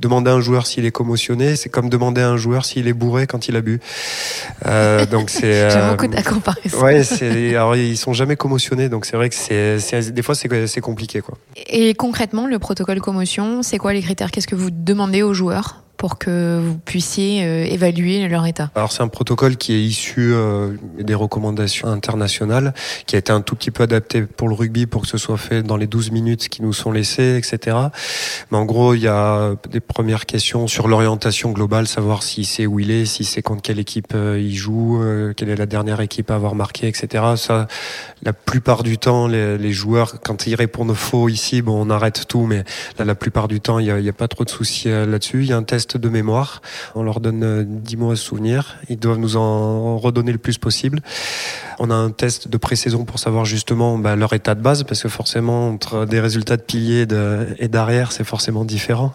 Demander 0.00 0.30
à 0.30 0.34
un 0.34 0.40
joueur 0.40 0.66
s'il 0.66 0.84
est 0.84 0.90
commotionné, 0.90 1.56
c'est 1.56 1.70
comme 1.70 1.88
demander 1.88 2.20
à 2.20 2.28
un 2.28 2.36
joueur 2.36 2.64
s'il 2.64 2.86
est 2.86 2.92
bourré 2.92 3.26
quand 3.26 3.48
il 3.48 3.56
a 3.56 3.60
bu. 3.60 3.80
Euh, 4.66 5.06
donc 5.06 5.30
c'est 5.30 5.68
comparaison. 6.22 6.82
Ouais, 6.82 7.02
alors 7.54 7.76
ils 7.76 7.96
sont 7.96 8.12
jamais 8.12 8.36
commotionnés, 8.36 8.88
donc 8.88 9.04
c'est 9.04 9.16
vrai 9.16 9.28
que 9.28 9.34
c'est, 9.34 10.12
des 10.12 10.22
fois 10.22 10.34
c'est, 10.34 10.80
compliqué 10.80 11.20
quoi. 11.20 11.36
Et 11.66 11.94
concrètement, 11.94 12.46
le 12.46 12.58
protocole 12.58 13.00
commotion, 13.00 13.62
c'est 13.62 13.78
quoi 13.78 13.92
les 13.92 14.02
critères? 14.02 14.30
Qu'est-ce 14.30 14.48
que 14.48 14.54
vous 14.54 14.70
demandez 14.70 15.22
aux 15.22 15.34
joueurs? 15.34 15.82
Pour 15.98 16.16
que 16.16 16.60
vous 16.64 16.78
puissiez 16.78 17.44
euh, 17.44 17.64
évaluer 17.64 18.26
leur 18.28 18.46
état 18.46 18.70
Alors 18.76 18.92
c'est 18.92 19.02
un 19.02 19.08
protocole 19.08 19.56
qui 19.56 19.74
est 19.74 19.82
issu 19.82 20.32
euh, 20.32 20.74
des 20.96 21.14
recommandations 21.14 21.88
internationales, 21.88 22.72
qui 23.06 23.16
a 23.16 23.18
été 23.18 23.32
un 23.32 23.40
tout 23.40 23.56
petit 23.56 23.72
peu 23.72 23.82
adapté 23.82 24.22
pour 24.22 24.48
le 24.48 24.54
rugby 24.54 24.86
pour 24.86 25.02
que 25.02 25.08
ce 25.08 25.18
soit 25.18 25.36
fait 25.36 25.62
dans 25.64 25.76
les 25.76 25.88
12 25.88 26.12
minutes 26.12 26.48
qui 26.48 26.62
nous 26.62 26.72
sont 26.72 26.92
laissées, 26.92 27.36
etc. 27.36 27.76
Mais 28.52 28.58
en 28.58 28.64
gros, 28.64 28.94
il 28.94 29.00
y 29.00 29.08
a 29.08 29.56
des 29.68 29.80
premières 29.80 30.24
questions 30.24 30.68
sur 30.68 30.86
l'orientation 30.86 31.50
globale, 31.50 31.88
savoir 31.88 32.22
si 32.22 32.44
c'est 32.44 32.66
où 32.66 32.78
il 32.78 32.92
est, 32.92 33.04
si 33.04 33.24
c'est 33.24 33.42
contre 33.42 33.62
quelle 33.62 33.80
équipe 33.80 34.12
euh, 34.14 34.40
il 34.40 34.54
joue, 34.54 35.02
quelle 35.36 35.48
est 35.48 35.56
la 35.56 35.66
dernière 35.66 36.00
équipe 36.00 36.30
à 36.30 36.36
avoir 36.36 36.54
marqué, 36.54 36.86
etc. 36.86 37.24
Ça, 37.36 37.66
la 38.22 38.32
plupart 38.32 38.84
du 38.84 38.98
temps, 38.98 39.26
les, 39.26 39.58
les 39.58 39.72
joueurs, 39.72 40.20
quand 40.20 40.46
ils 40.46 40.54
répondent 40.54 40.94
faux 40.94 41.28
ici, 41.28 41.60
bon, 41.60 41.84
on 41.84 41.90
arrête 41.90 42.26
tout, 42.28 42.46
mais 42.46 42.62
là, 42.98 43.04
la 43.04 43.16
plupart 43.16 43.48
du 43.48 43.60
temps, 43.60 43.80
il 43.80 43.92
n'y 43.92 44.08
a, 44.08 44.10
a, 44.10 44.12
pas 44.12 44.28
trop 44.28 44.44
de 44.44 44.50
soucis 44.50 44.88
là-dessus. 44.88 45.42
Il 45.42 45.48
y 45.48 45.52
a 45.52 45.56
un 45.56 45.64
test 45.64 45.87
de 45.96 46.08
mémoire. 46.08 46.60
On 46.94 47.02
leur 47.02 47.20
donne 47.20 47.64
10 47.64 47.94
euh, 47.94 47.98
mois 47.98 48.12
à 48.12 48.16
souvenir. 48.16 48.76
Ils 48.88 48.98
doivent 48.98 49.18
nous 49.18 49.36
en 49.36 49.98
redonner 49.98 50.32
le 50.32 50.38
plus 50.38 50.58
possible. 50.58 51.00
On 51.80 51.90
a 51.90 51.94
un 51.94 52.10
test 52.10 52.48
de 52.48 52.56
pré-saison 52.56 53.04
pour 53.04 53.18
savoir 53.18 53.44
justement 53.44 53.98
bah, 53.98 54.16
leur 54.16 54.32
état 54.32 54.54
de 54.54 54.60
base, 54.60 54.82
parce 54.82 55.02
que 55.02 55.08
forcément, 55.08 55.68
entre 55.68 56.06
des 56.06 56.20
résultats 56.20 56.56
de 56.56 56.62
pilier 56.62 57.06
et 57.58 57.68
d'arrière, 57.68 58.10
c'est 58.10 58.24
forcément 58.24 58.64
différent. 58.64 59.12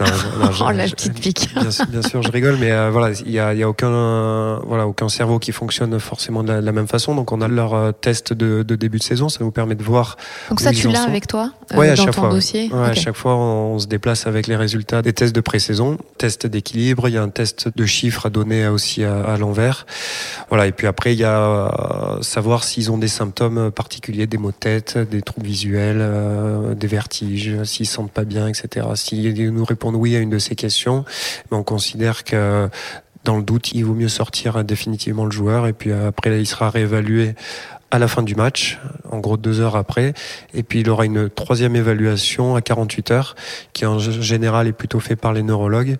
Non, 0.00 0.06
oh, 0.60 0.70
la 0.70 0.84
petite 0.84 1.18
pique. 1.18 1.48
Bien, 1.54 2.02
sûr, 2.02 2.22
je 2.22 2.30
rigole, 2.30 2.56
mais 2.60 2.72
euh, 2.72 2.90
voilà, 2.90 3.14
il 3.24 3.32
y 3.32 3.38
a, 3.38 3.54
y 3.54 3.62
a, 3.62 3.68
aucun, 3.68 4.58
voilà, 4.66 4.86
aucun 4.86 5.08
cerveau 5.08 5.38
qui 5.38 5.52
fonctionne 5.52 5.98
forcément 5.98 6.42
de 6.42 6.52
la, 6.52 6.72
même 6.72 6.88
façon. 6.88 7.14
Donc, 7.14 7.32
on 7.32 7.40
a 7.40 7.48
leur 7.48 7.74
euh, 7.74 7.92
test 7.92 8.32
de, 8.32 8.62
de, 8.62 8.76
début 8.76 8.98
de 8.98 9.02
saison, 9.02 9.28
ça 9.28 9.42
nous 9.42 9.50
permet 9.50 9.74
de 9.74 9.82
voir. 9.82 10.16
Donc 10.50 10.60
ça, 10.60 10.72
tu 10.72 10.88
l'as 10.88 11.04
avec 11.04 11.26
toi 11.26 11.50
euh, 11.72 11.80
à 11.80 11.88
dans 11.88 11.96
chaque 11.96 12.14
ton 12.14 12.22
fois. 12.22 12.30
dossier. 12.30 12.70
Ouais, 12.72 12.90
À 12.90 12.94
chaque 12.94 13.16
fois, 13.16 13.36
on, 13.36 13.78
se 13.78 13.86
déplace 13.86 14.26
avec 14.26 14.46
les 14.46 14.56
résultats 14.56 15.02
des 15.02 15.12
tests 15.12 15.34
de 15.34 15.40
pré-saison, 15.40 15.98
test 16.18 16.46
d'équilibre. 16.46 17.08
Il 17.08 17.14
y 17.14 17.18
a 17.18 17.22
un 17.22 17.28
test 17.28 17.68
de 17.74 17.86
chiffres 17.86 18.26
à 18.26 18.30
donner 18.30 18.66
aussi 18.68 19.04
à, 19.04 19.36
l'envers. 19.36 19.86
Voilà, 20.48 20.66
et 20.66 20.72
puis 20.72 20.86
après, 20.86 21.14
il 21.14 21.18
y 21.18 21.24
a 21.24 21.40
euh, 21.40 22.22
savoir 22.22 22.64
s'ils 22.64 22.90
ont 22.90 22.98
des 22.98 23.08
symptômes 23.08 23.70
particuliers, 23.70 24.26
des 24.26 24.38
maux 24.38 24.52
de 24.52 24.56
tête, 24.56 24.98
des 24.98 25.22
troubles 25.22 25.46
visuels, 25.46 25.98
euh, 26.00 26.74
des 26.74 26.86
vertiges, 26.86 27.62
s'ils 27.64 27.86
sentent 27.86 28.12
pas 28.12 28.24
bien, 28.24 28.48
etc. 28.48 28.86
S'ils 28.94 29.52
nous 29.52 29.64
répondent 29.64 29.96
oui 29.96 30.16
à 30.16 30.18
une 30.18 30.30
de 30.30 30.38
ces 30.38 30.54
questions, 30.54 31.04
on 31.50 31.62
considère 31.62 32.24
que 32.24 32.68
dans 33.24 33.36
le 33.36 33.42
doute, 33.42 33.72
il 33.72 33.84
vaut 33.84 33.94
mieux 33.94 34.08
sortir 34.08 34.62
définitivement 34.64 35.24
le 35.24 35.30
joueur 35.30 35.66
et 35.66 35.72
puis 35.72 35.92
après 35.92 36.38
il 36.40 36.46
sera 36.46 36.68
réévalué 36.68 37.34
à 37.90 37.98
la 37.98 38.08
fin 38.08 38.22
du 38.22 38.34
match, 38.34 38.78
en 39.10 39.18
gros 39.18 39.36
deux 39.36 39.60
heures 39.60 39.76
après, 39.76 40.14
et 40.52 40.62
puis 40.62 40.80
il 40.80 40.90
aura 40.90 41.04
une 41.04 41.30
troisième 41.30 41.76
évaluation 41.76 42.56
à 42.56 42.62
48 42.62 43.10
heures, 43.10 43.36
qui 43.72 43.86
en 43.86 43.98
général 43.98 44.66
est 44.66 44.72
plutôt 44.72 45.00
fait 45.00 45.16
par 45.16 45.32
les 45.32 45.42
neurologues 45.42 45.96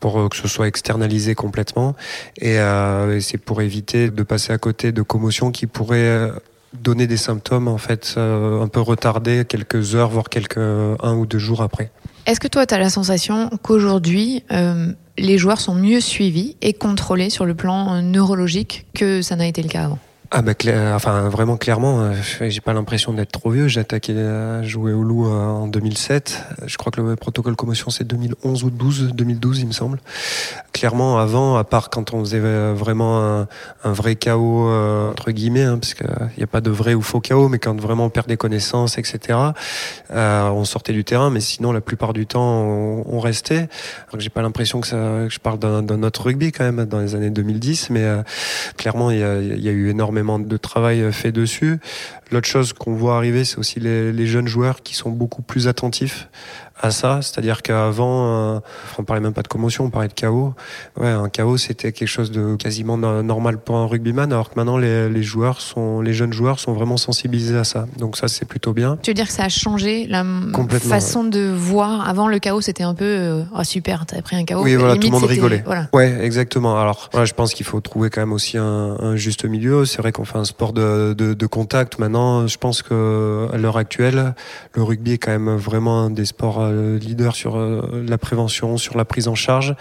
pour 0.00 0.28
que 0.28 0.36
ce 0.36 0.46
soit 0.46 0.68
externalisé 0.68 1.34
complètement, 1.34 1.96
et, 2.38 2.58
euh, 2.58 3.16
et 3.16 3.20
c'est 3.20 3.38
pour 3.38 3.62
éviter 3.62 4.10
de 4.10 4.22
passer 4.22 4.52
à 4.52 4.58
côté 4.58 4.92
de 4.92 5.02
commotions 5.02 5.50
qui 5.50 5.66
pourraient 5.66 6.30
donner 6.82 7.06
des 7.06 7.16
symptômes 7.16 7.68
en 7.68 7.78
fait 7.78 8.14
euh, 8.16 8.62
un 8.62 8.68
peu 8.68 8.80
retardés 8.80 9.44
quelques 9.44 9.94
heures 9.94 10.10
voire 10.10 10.28
quelques 10.28 10.58
un 10.58 11.14
ou 11.14 11.26
deux 11.26 11.38
jours 11.38 11.62
après. 11.62 11.90
Est-ce 12.26 12.40
que 12.40 12.48
toi 12.48 12.66
tu 12.66 12.74
as 12.74 12.78
la 12.78 12.90
sensation 12.90 13.50
qu'aujourd'hui 13.62 14.42
euh, 14.52 14.92
les 15.18 15.38
joueurs 15.38 15.60
sont 15.60 15.74
mieux 15.74 16.00
suivis 16.00 16.56
et 16.60 16.72
contrôlés 16.72 17.30
sur 17.30 17.46
le 17.46 17.54
plan 17.54 18.02
neurologique 18.02 18.86
que 18.94 19.22
ça 19.22 19.36
n'a 19.36 19.46
été 19.46 19.62
le 19.62 19.68
cas 19.68 19.84
avant? 19.84 19.98
Ah 20.32 20.42
bah 20.42 20.54
enfin 20.94 21.28
vraiment 21.28 21.56
clairement, 21.56 22.00
euh, 22.00 22.14
j'ai 22.48 22.60
pas 22.60 22.72
l'impression 22.72 23.12
d'être 23.12 23.30
trop 23.30 23.50
vieux. 23.50 23.68
J'ai 23.68 23.80
attaqué 23.80 24.18
à 24.18 24.62
jouer 24.62 24.92
au 24.92 25.02
loup 25.02 25.26
euh, 25.26 25.30
en 25.30 25.68
2007. 25.68 26.42
Je 26.66 26.76
crois 26.76 26.90
que 26.90 27.00
le 27.00 27.14
protocole 27.14 27.54
commotion 27.54 27.90
c'est 27.90 28.04
2011 28.04 28.64
ou 28.64 28.70
12, 28.70 29.12
2012 29.14 29.60
il 29.60 29.66
me 29.68 29.72
semble. 29.72 29.98
Clairement 30.72 31.18
avant, 31.18 31.56
à 31.56 31.64
part 31.64 31.90
quand 31.90 32.12
on 32.12 32.20
faisait 32.20 32.40
euh, 32.42 32.74
vraiment 32.76 33.46
un, 33.84 33.92
vrai 33.92 34.16
chaos 34.16 34.68
entre 35.10 35.30
guillemets, 35.30 35.62
hein, 35.62 35.78
parce 35.78 35.94
qu'il 35.94 36.08
n'y 36.36 36.42
a 36.42 36.48
pas 36.48 36.60
de 36.60 36.70
vrai 36.70 36.94
ou 36.94 37.02
faux 37.02 37.20
chaos, 37.20 37.48
mais 37.48 37.58
quand 37.58 37.80
vraiment 37.80 38.06
on 38.06 38.10
perd 38.10 38.26
des 38.26 38.36
connaissances, 38.36 38.98
etc. 38.98 39.38
Euh, 40.10 40.48
on 40.48 40.64
sortait 40.64 40.92
du 40.92 41.04
terrain, 41.04 41.30
mais 41.30 41.40
sinon 41.40 41.70
la 41.70 41.80
plupart 41.80 42.12
du 42.12 42.26
temps 42.26 42.64
on, 43.06 43.20
restait. 43.20 43.68
J'ai 44.18 44.28
pas 44.28 44.42
l'impression 44.42 44.80
que, 44.80 44.88
ça, 44.88 44.96
que 45.26 45.30
je 45.30 45.38
parle 45.38 45.58
d'un 45.58 46.02
autre 46.02 46.24
rugby 46.24 46.52
quand 46.52 46.64
même 46.64 46.84
dans 46.84 47.00
les 47.00 47.14
années 47.14 47.30
2010, 47.30 47.90
mais 47.90 48.04
clairement 48.76 49.10
il 49.10 49.18
y 49.18 49.22
a, 49.22 49.40
y 49.40 49.68
a 49.68 49.72
eu 49.72 49.88
énormément 49.88 50.15
de 50.24 50.56
travail 50.56 51.12
fait 51.12 51.32
dessus. 51.32 51.78
L'autre 52.32 52.48
chose 52.48 52.72
qu'on 52.72 52.94
voit 52.94 53.16
arriver, 53.16 53.44
c'est 53.44 53.58
aussi 53.58 53.80
les, 53.80 54.12
les, 54.12 54.26
jeunes 54.26 54.48
joueurs 54.48 54.82
qui 54.82 54.94
sont 54.94 55.10
beaucoup 55.10 55.42
plus 55.42 55.68
attentifs 55.68 56.28
à 56.80 56.90
ça. 56.90 57.20
C'est-à-dire 57.22 57.62
qu'avant, 57.62 58.56
euh, 58.56 58.60
on 58.98 59.04
parlait 59.04 59.22
même 59.22 59.32
pas 59.32 59.42
de 59.42 59.48
commotion, 59.48 59.84
on 59.84 59.90
parlait 59.90 60.08
de 60.08 60.14
chaos. 60.14 60.54
Ouais, 60.98 61.08
un 61.08 61.28
chaos, 61.28 61.56
c'était 61.56 61.92
quelque 61.92 62.08
chose 62.08 62.30
de 62.30 62.56
quasiment 62.56 62.96
normal 62.96 63.58
pour 63.58 63.76
un 63.76 63.86
rugbyman, 63.86 64.32
alors 64.32 64.50
que 64.50 64.54
maintenant, 64.56 64.76
les, 64.76 65.08
les, 65.08 65.22
joueurs 65.22 65.60
sont, 65.60 66.00
les 66.00 66.12
jeunes 66.12 66.32
joueurs 66.32 66.58
sont 66.60 66.72
vraiment 66.72 66.96
sensibilisés 66.96 67.56
à 67.56 67.64
ça. 67.64 67.86
Donc 67.98 68.16
ça, 68.16 68.28
c'est 68.28 68.44
plutôt 68.44 68.72
bien. 68.72 68.98
Tu 69.02 69.10
veux 69.10 69.14
dire 69.14 69.26
que 69.26 69.32
ça 69.32 69.44
a 69.44 69.48
changé 69.48 70.06
la 70.06 70.24
façon 70.80 71.24
de 71.24 71.52
voir? 71.54 72.08
Avant, 72.08 72.28
le 72.28 72.38
chaos, 72.38 72.60
c'était 72.60 72.84
un 72.84 72.94
peu, 72.94 73.04
euh, 73.04 73.42
oh 73.56 73.64
super, 73.64 74.06
t'avais 74.06 74.22
pris 74.22 74.36
un 74.36 74.44
chaos. 74.44 74.62
Oui, 74.62 74.74
voilà, 74.74 74.96
tout 74.96 75.06
le 75.06 75.12
monde 75.12 75.24
rigolait. 75.24 75.62
Voilà. 75.64 75.88
Ouais, 75.92 76.24
exactement. 76.24 76.78
Alors, 76.78 77.08
voilà, 77.12 77.24
je 77.24 77.34
pense 77.34 77.54
qu'il 77.54 77.66
faut 77.66 77.80
trouver 77.80 78.10
quand 78.10 78.20
même 78.20 78.32
aussi 78.32 78.58
un, 78.58 78.96
un 79.00 79.16
juste 79.16 79.44
milieu. 79.44 79.84
C'est 79.84 79.98
vrai 79.98 80.12
qu'on 80.12 80.24
fait 80.24 80.38
un 80.38 80.44
sport 80.44 80.72
de, 80.72 81.14
de, 81.16 81.34
de 81.34 81.46
contact. 81.46 81.98
Maintenant, 81.98 82.46
je 82.46 82.58
pense 82.58 82.82
que 82.82 83.48
à 83.52 83.56
l'heure 83.56 83.76
actuelle, 83.76 84.34
le 84.74 84.82
rugby 84.82 85.12
est 85.12 85.18
quand 85.18 85.30
même 85.32 85.56
vraiment 85.56 86.02
un 86.02 86.10
des 86.10 86.26
sports 86.26 86.65
euh, 86.70 86.98
leader 86.98 87.34
sur 87.34 87.56
euh, 87.56 88.04
la 88.06 88.18
prévention, 88.18 88.76
sur 88.76 88.96
la 88.96 89.04
prise 89.04 89.28
en 89.28 89.34
charge. 89.34 89.74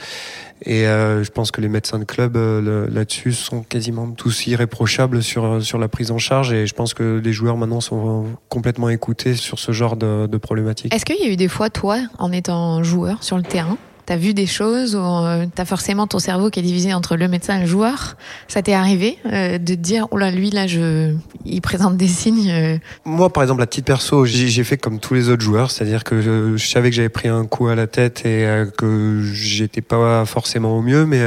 Et 0.63 0.87
euh, 0.87 1.23
je 1.23 1.31
pense 1.31 1.51
que 1.51 1.59
les 1.61 1.67
médecins 1.67 1.99
de 1.99 2.05
club 2.05 2.37
là-dessus 2.37 3.33
sont 3.33 3.61
quasiment 3.63 4.09
tous 4.11 4.47
irréprochables 4.47 5.21
sur 5.21 5.61
sur 5.61 5.77
la 5.77 5.87
prise 5.87 6.11
en 6.11 6.17
charge. 6.17 6.53
Et 6.53 6.65
je 6.65 6.73
pense 6.73 6.93
que 6.93 7.21
les 7.23 7.33
joueurs 7.33 7.57
maintenant 7.57 7.81
sont 7.81 8.25
complètement 8.49 8.89
écoutés 8.89 9.35
sur 9.35 9.59
ce 9.59 9.71
genre 9.71 9.97
de, 9.97 10.27
de 10.27 10.37
problématiques. 10.37 10.93
Est-ce 10.93 11.05
qu'il 11.05 11.19
y 11.19 11.29
a 11.29 11.31
eu 11.31 11.35
des 11.35 11.49
fois, 11.49 11.69
toi, 11.69 11.97
en 12.19 12.31
étant 12.31 12.83
joueur 12.83 13.23
sur 13.23 13.37
le 13.37 13.43
terrain, 13.43 13.77
T'as 14.05 14.17
vu 14.17 14.33
des 14.35 14.45
choses 14.45 14.95
où 14.95 14.99
euh, 14.99 15.45
t'as 15.53 15.65
forcément 15.65 16.05
ton 16.05 16.19
cerveau 16.19 16.51
qui 16.51 16.59
est 16.59 16.63
divisé 16.63 16.93
entre 16.93 17.15
le 17.15 17.27
médecin 17.27 17.57
et 17.57 17.61
le 17.61 17.65
joueur. 17.65 18.15
Ça 18.47 18.61
t'est 18.61 18.73
arrivé 18.73 19.17
euh, 19.25 19.57
de 19.57 19.73
te 19.73 19.79
dire 19.79 20.07
oh 20.11 20.17
là 20.17 20.29
lui 20.29 20.51
là 20.51 20.67
je 20.67 21.15
il 21.43 21.61
présente 21.61 21.97
des 21.97 22.07
signes. 22.07 22.51
Euh. 22.51 22.77
Moi 23.05 23.31
par 23.33 23.41
exemple 23.41 23.61
la 23.61 23.67
petite 23.67 23.85
perso 23.85 24.25
j'ai 24.25 24.63
fait 24.63 24.77
comme 24.77 24.99
tous 24.99 25.15
les 25.15 25.29
autres 25.29 25.41
joueurs, 25.41 25.71
c'est-à-dire 25.71 26.03
que 26.03 26.21
je, 26.21 26.55
je 26.55 26.67
savais 26.67 26.91
que 26.91 26.95
j'avais 26.95 27.09
pris 27.09 27.29
un 27.29 27.45
coup 27.45 27.67
à 27.67 27.75
la 27.75 27.87
tête 27.87 28.25
et 28.25 28.45
que 28.77 29.21
j'étais 29.33 29.81
pas 29.81 30.25
forcément 30.25 30.77
au 30.77 30.81
mieux, 30.81 31.05
mais 31.05 31.21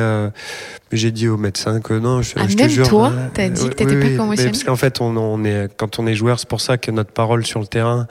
j'ai 0.92 1.10
dit 1.10 1.28
au 1.28 1.36
médecin 1.36 1.80
que 1.80 1.94
non, 1.94 2.22
je, 2.22 2.34
ah, 2.36 2.44
je 2.48 2.56
même 2.56 2.68
te 2.68 2.72
jure. 2.72 2.88
toi, 2.88 3.12
t'as 3.34 3.48
dit 3.48 3.68
que 3.68 3.74
t'étais 3.74 3.94
oui, 3.94 4.10
pas 4.12 4.22
commotionné. 4.22 4.50
Parce 4.50 4.64
qu'en 4.64 4.76
fait, 4.76 5.00
on, 5.00 5.16
on, 5.16 5.44
est, 5.44 5.68
quand 5.76 5.98
on 5.98 6.06
est 6.06 6.14
joueur, 6.14 6.38
c'est 6.40 6.48
pour 6.48 6.60
ça 6.60 6.78
que 6.78 6.90
notre 6.90 7.10
parole 7.10 7.44
sur 7.44 7.60
le 7.60 7.66
terrain, 7.66 8.06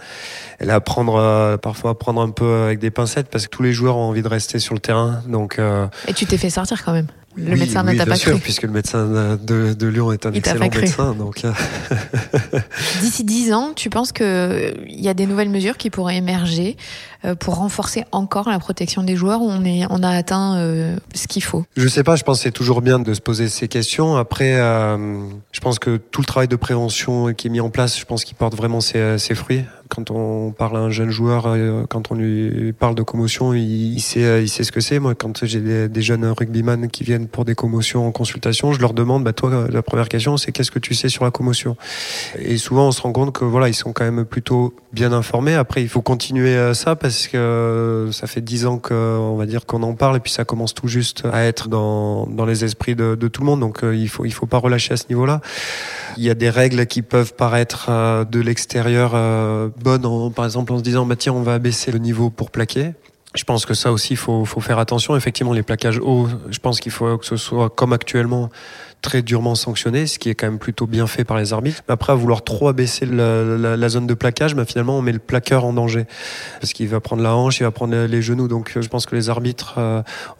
elle 0.60 0.70
à 0.70 0.80
prendre, 0.80 1.16
euh, 1.16 1.58
parfois 1.58 1.92
à 1.92 1.94
prendre 1.96 2.22
un 2.22 2.30
peu 2.30 2.64
avec 2.64 2.80
des 2.80 2.92
pincettes, 2.92 3.30
parce 3.30 3.48
que 3.48 3.50
tous 3.50 3.64
les 3.64 3.74
joueurs 3.74 3.98
ont 3.98 4.10
envie 4.10 4.22
de 4.22 4.28
rester 4.28 4.57
sur 4.60 4.74
le 4.74 4.80
terrain. 4.80 5.22
Donc. 5.28 5.60
Euh... 5.60 5.88
Et 6.08 6.14
tu 6.14 6.26
t'es 6.26 6.38
fait 6.38 6.50
sortir 6.50 6.84
quand 6.84 6.94
même. 6.94 7.08
Le 7.38 7.54
oui, 7.54 7.60
médecin 7.60 7.86
oui, 7.86 7.94
ne 7.94 7.98
t'a 8.00 8.08
pas 8.08 8.16
sûr, 8.16 8.32
cru. 8.32 8.42
puisque 8.42 8.64
le 8.64 8.72
médecin 8.72 9.06
de, 9.38 9.74
de 9.74 9.88
Lyon 9.88 10.12
est 10.12 10.26
un 10.26 10.32
Il 10.32 10.38
excellent 10.38 10.70
médecin. 10.70 11.14
Donc, 11.14 11.46
euh, 11.46 11.52
D'ici 13.02 13.24
10 13.24 13.54
ans, 13.54 13.74
tu 13.76 13.92
penses 13.92 14.12
qu'il 14.12 14.74
y 14.88 15.08
a 15.08 15.14
des 15.14 15.28
nouvelles 15.28 15.50
mesures 15.50 15.78
qui 15.78 15.92
pourraient 15.92 16.18
émerger 16.18 16.78
euh, 16.78 17.17
pour 17.36 17.56
renforcer 17.56 18.04
encore 18.12 18.50
la 18.50 18.60
protection 18.60 19.04
des 19.04 19.16
joueurs 19.16 19.42
on, 19.42 19.64
est, 19.66 19.86
on 19.90 20.04
a 20.04 20.10
atteint 20.10 20.58
euh, 20.58 20.98
ce 21.14 21.28
qu'il 21.28 21.44
faut? 21.44 21.66
Je 21.76 21.88
sais 21.88 22.04
pas, 22.04 22.16
je 22.16 22.24
pense 22.24 22.40
que 22.40 22.44
c'est 22.44 22.52
toujours 22.52 22.82
bien 22.82 23.00
de 23.00 23.14
se 23.14 23.22
poser 23.22 23.50
ces 23.50 23.68
questions. 23.68 24.16
Après, 24.16 24.56
euh, 24.56 25.20
je 25.52 25.60
pense 25.60 25.80
que 25.80 25.98
tout 25.98 26.22
le 26.22 26.26
travail 26.26 26.48
de 26.48 26.56
prévention 26.56 27.34
qui 27.34 27.48
est 27.48 27.50
mis 27.50 27.60
en 27.60 27.70
place, 27.70 28.00
je 28.00 28.06
pense 28.06 28.24
qu'il 28.24 28.36
porte 28.36 28.56
vraiment 28.56 28.82
ses, 28.82 29.18
fruits. 29.36 29.64
Quand 29.90 30.12
on 30.12 30.52
parle 30.52 30.78
à 30.78 30.80
un 30.82 30.90
jeune 30.90 31.10
joueur, 31.10 31.46
euh, 31.48 31.86
quand 31.88 32.12
on 32.12 32.16
lui 32.16 32.74
parle 32.74 32.96
de 32.96 33.04
commotion, 33.04 33.54
il, 33.54 34.00
sait, 34.00 34.44
il 34.44 34.50
sait 34.50 34.64
ce 34.64 34.72
que 34.72 34.82
c'est. 34.82 35.00
Moi, 35.00 35.16
quand 35.16 35.46
j'ai 35.46 35.62
des, 35.62 35.88
des, 35.88 36.02
jeunes 36.02 36.26
rugbyman 36.26 36.90
qui 36.90 37.04
viennent 37.04 37.28
pour 37.28 37.46
des 37.46 37.56
commotions 37.56 38.06
en 38.06 38.12
consultation, 38.12 38.74
je 38.74 38.82
leur 38.82 38.94
demande, 38.94 39.24
bah, 39.24 39.34
toi, 39.34 39.68
la 39.70 39.82
première 39.82 40.10
question, 40.10 40.38
c'est 40.38 40.52
qu'est-ce 40.52 40.72
que 40.72 40.80
tu 40.80 40.94
sais 40.94 41.10
sur 41.10 41.24
la 41.24 41.32
commotion? 41.32 41.78
Et 42.40 42.58
souvent, 42.58 42.88
on 42.88 42.92
se 42.92 43.02
rend 43.02 43.14
compte 43.14 43.34
que 43.34 43.46
voilà, 43.46 43.70
ils 43.70 43.74
sont 43.74 43.94
quand 43.94 44.04
même 44.04 44.26
plutôt 44.26 44.74
bien 44.92 45.14
informés. 45.14 45.54
Après, 45.54 45.82
il 45.82 45.90
faut 45.90 46.02
continuer 46.02 46.74
ça 46.74 46.96
parce 46.96 47.17
que 47.26 48.10
ça 48.12 48.28
fait 48.28 48.42
dix 48.42 48.68
ans 48.68 48.78
qu'on 48.78 49.36
va 49.36 49.48
dire 49.48 49.66
qu'on 49.66 49.82
en 49.82 49.96
parle 49.96 50.18
et 50.18 50.20
puis 50.20 50.32
ça 50.32 50.46
commence 50.46 50.76
tout 50.76 50.88
juste 50.88 51.24
à 51.32 51.46
être 51.46 51.68
dans, 51.70 52.28
dans 52.28 52.46
les 52.46 52.64
esprits 52.64 52.96
de, 52.96 53.16
tout 53.16 53.42
le 53.42 53.48
monde. 53.48 53.62
Donc, 53.62 53.80
il 53.82 54.08
faut, 54.08 54.26
il 54.26 54.34
faut 54.34 54.46
pas 54.46 54.60
relâcher 54.60 54.94
à 54.94 54.98
ce 54.98 55.06
niveau-là. 55.10 55.42
Il 56.18 56.24
y 56.24 56.30
a 56.30 56.36
des 56.36 56.50
règles 56.50 56.86
qui 56.86 57.02
peuvent 57.02 57.34
paraître 57.34 57.88
euh, 57.90 58.26
de 58.26 58.40
l'extérieur 58.40 59.12
euh, 59.14 59.70
bonnes, 59.82 60.34
par 60.34 60.46
exemple 60.46 60.74
en 60.74 60.78
se 60.78 60.84
disant 60.84 61.06
bah 61.06 61.16
tiens 61.16 61.34
on 61.34 61.42
va 61.42 61.56
abaisser 61.56 61.92
le 61.92 62.00
niveau 62.00 62.30
pour 62.30 62.52
plaquer. 62.52 62.94
Je 63.36 63.44
pense 63.44 63.66
que 63.66 63.74
ça 63.74 63.92
aussi, 63.92 64.14
il 64.14 64.18
faut, 64.18 64.46
faut 64.46 64.62
faire 64.62 64.80
attention. 64.80 65.16
Effectivement, 65.16 65.54
les 65.54 65.62
plaquages 65.62 66.00
hauts, 66.00 66.28
je 66.50 66.60
pense 66.60 66.80
qu'il 66.80 66.92
faut 66.92 67.18
que 67.18 67.26
ce 67.26 67.38
soit 67.38 67.70
comme 67.70 67.94
actuellement 67.94 68.50
très 69.02 69.22
durement 69.22 69.56
sanctionné, 69.56 70.08
ce 70.08 70.20
qui 70.20 70.30
est 70.30 70.36
quand 70.36 70.48
même 70.48 70.60
plutôt 70.60 70.88
bien 70.88 71.08
fait 71.08 71.24
par 71.24 71.38
les 71.38 71.54
arbitres. 71.54 71.82
Mais 71.88 71.94
après, 71.94 72.14
à 72.14 72.16
vouloir 72.16 72.44
trop 72.44 72.68
abaisser 72.68 73.06
la, 73.06 73.90
zone 73.90 74.08
de 74.08 74.14
plaquage, 74.14 74.56
bah, 74.56 74.66
finalement, 74.66 74.98
on 74.98 75.02
met 75.02 75.12
le 75.12 75.20
plaqueur 75.20 75.66
en 75.66 75.74
danger. 75.74 76.06
Parce 76.60 76.74
qu'il 76.74 76.88
va 76.88 77.00
prendre 77.00 77.24
la 77.24 77.36
hanche, 77.36 77.60
il 77.60 77.64
va 77.64 77.72
prendre 77.72 77.96
les 77.96 78.22
genoux. 78.22 78.48
Donc, 78.48 78.78
je 78.80 78.88
pense 78.88 79.06
que 79.06 79.16
les 79.16 79.30
arbitres 79.30 79.80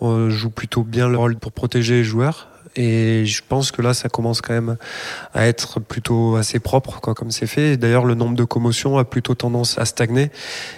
euh, 0.02 0.30
jouent 0.30 0.50
plutôt 0.50 0.84
bien 0.84 1.08
leur 1.08 1.22
rôle 1.22 1.36
pour 1.38 1.52
protéger 1.52 1.96
les 1.96 2.04
joueurs. 2.04 2.48
Et 2.78 3.26
je 3.26 3.42
pense 3.48 3.72
que 3.72 3.82
là, 3.82 3.96
ça 3.96 4.08
commence 4.08 4.42
quand 4.42 4.54
même 4.54 4.78
à 5.34 5.48
être 5.48 5.80
plutôt 5.80 6.36
assez 6.36 6.60
propre, 6.60 7.00
quoi, 7.02 7.16
comme 7.16 7.32
c'est 7.32 7.48
fait. 7.48 7.76
D'ailleurs, 7.76 8.06
le 8.06 8.14
nombre 8.14 8.36
de 8.36 8.44
commotions 8.44 9.00
a 9.00 9.04
plutôt 9.04 9.34
tendance 9.34 9.80
à 9.80 9.86
stagner 9.86 10.30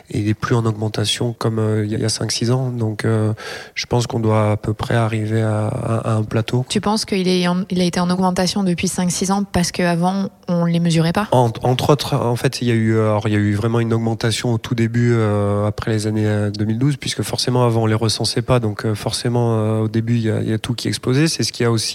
et 0.09 0.19
il 0.19 0.29
est 0.29 0.33
plus 0.33 0.55
en 0.55 0.65
augmentation 0.65 1.33
comme 1.33 1.59
euh, 1.59 1.85
il 1.85 1.91
y 1.91 2.03
a 2.03 2.07
5-6 2.07 2.51
ans. 2.51 2.69
Donc, 2.69 3.03
euh, 3.03 3.33
je 3.75 3.85
pense 3.85 4.07
qu'on 4.07 4.21
doit 4.21 4.51
à 4.51 4.57
peu 4.57 4.73
près 4.73 4.95
arriver 4.95 5.41
à, 5.41 5.67
à, 5.67 6.11
à 6.11 6.13
un 6.13 6.23
plateau. 6.23 6.65
Tu 6.69 6.79
penses 6.79 7.03
qu'il 7.03 7.27
est 7.27 7.45
en, 7.49 7.63
il 7.69 7.81
a 7.81 7.83
été 7.83 7.99
en 7.99 8.09
augmentation 8.09 8.63
depuis 8.63 8.87
5-6 8.87 9.31
ans 9.33 9.43
parce 9.43 9.73
qu'avant, 9.73 10.29
on 10.47 10.63
les 10.63 10.79
mesurait 10.79 11.11
pas? 11.11 11.27
En, 11.31 11.51
Entre 11.63 11.89
autres, 11.89 12.15
en 12.15 12.37
fait, 12.37 12.61
il 12.61 12.69
y 12.69 12.71
a 12.71 12.75
eu, 12.75 12.97
alors, 12.97 13.27
il 13.27 13.33
y 13.33 13.35
a 13.35 13.39
eu 13.39 13.55
vraiment 13.55 13.81
une 13.81 13.93
augmentation 13.93 14.53
au 14.53 14.57
tout 14.57 14.73
début, 14.73 15.11
euh, 15.13 15.67
après 15.67 15.91
les 15.91 16.07
années 16.07 16.49
2012, 16.57 16.95
puisque 16.95 17.23
forcément, 17.23 17.65
avant, 17.65 17.83
on 17.83 17.87
les 17.87 17.95
recensait 17.95 18.41
pas. 18.41 18.61
Donc, 18.61 18.91
forcément, 18.93 19.81
au 19.81 19.89
début, 19.89 20.15
il 20.15 20.21
y, 20.21 20.31
a, 20.31 20.41
il 20.41 20.49
y 20.49 20.53
a 20.53 20.59
tout 20.59 20.73
qui 20.73 20.87
explosait. 20.87 21.27
C'est 21.27 21.43
ce 21.43 21.51
qui 21.51 21.65
a 21.65 21.71
aussi 21.71 21.88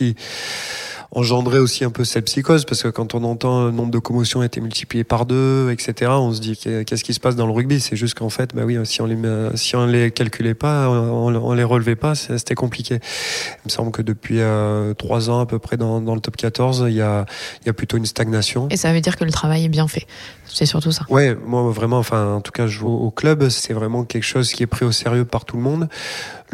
engendré 1.15 1.59
aussi 1.59 1.85
un 1.85 1.91
peu 1.91 2.05
cette 2.05 2.27
psychose 2.27 2.65
parce 2.65 2.83
que 2.83 2.89
quand 2.89 3.15
on 3.15 3.23
entend 3.25 3.67
le 3.67 3.71
nombre 3.71 3.91
de 3.91 3.99
commotions 3.99 4.41
a 4.41 4.47
été 4.47 4.61
multiplié 4.61 5.05
par 5.05 5.27
deux, 5.27 5.71
etc., 5.71 6.11
on 6.15 6.33
se 6.33 6.41
dit 6.41 6.57
qu'est-ce 6.57 7.05
qui 7.05 7.15
se 7.15 7.21
passe 7.21 7.37
dans 7.37 7.47
le 7.47 7.53
rugby? 7.53 7.81
C'est 7.81 7.97
juste 7.97 8.15
qu'en 8.15 8.29
fait, 8.29 8.55
bah 8.55 8.63
oui, 8.65 8.77
si 8.85 9.01
on 9.01 9.07
les 9.07 9.17
si 9.55 9.77
on 9.77 9.87
les 9.87 10.11
calculait 10.11 10.55
pas, 10.55 10.89
on, 10.89 11.35
on 11.35 11.55
les 11.55 11.65
relevait 11.65 11.97
pas, 11.97 12.15
c'était 12.15 12.55
compliqué. 12.55 12.97
Il 12.97 13.67
me 13.67 13.71
semble 13.71 13.93
que 13.93 14.03
depuis 14.03 14.41
euh, 14.41 14.95
trois 14.95 15.31
ans 15.31 15.41
à 15.41 15.47
peu 15.47 15.59
près 15.59 15.77
dans, 15.77 16.01
dans, 16.01 16.15
le 16.15 16.21
top 16.21 16.37
14, 16.37 16.87
il 16.89 16.95
y 16.95 17.01
a 17.01 17.27
il 17.63 17.67
y 17.67 17.71
a 17.71 17.73
plutôt 17.73 17.97
une 17.97 18.07
stagnation. 18.07 18.69
Et 18.71 18.77
ça 18.77 18.93
veut 18.93 19.01
dire 19.01 19.17
que 19.17 19.25
le 19.25 19.33
travail 19.33 19.65
est 19.65 19.69
bien 19.69 19.89
fait. 19.89 20.07
C'est 20.47 20.67
surtout 20.67 20.93
ça. 20.93 21.07
Ouais, 21.09 21.37
moi 21.47 21.71
vraiment, 21.71 21.99
enfin 21.99 22.35
en 22.35 22.41
tout 22.41 22.53
cas, 22.53 22.67
je 22.67 22.79
joue 22.79 22.89
au 22.89 23.11
club, 23.11 23.49
c'est 23.49 23.73
vraiment 23.73 24.05
quelque 24.05 24.25
chose 24.25 24.53
qui 24.53 24.63
est 24.63 24.67
pris 24.67 24.85
au 24.85 24.93
sérieux 24.93 25.25
par 25.25 25.45
tout 25.45 25.57
le 25.57 25.63
monde. 25.63 25.89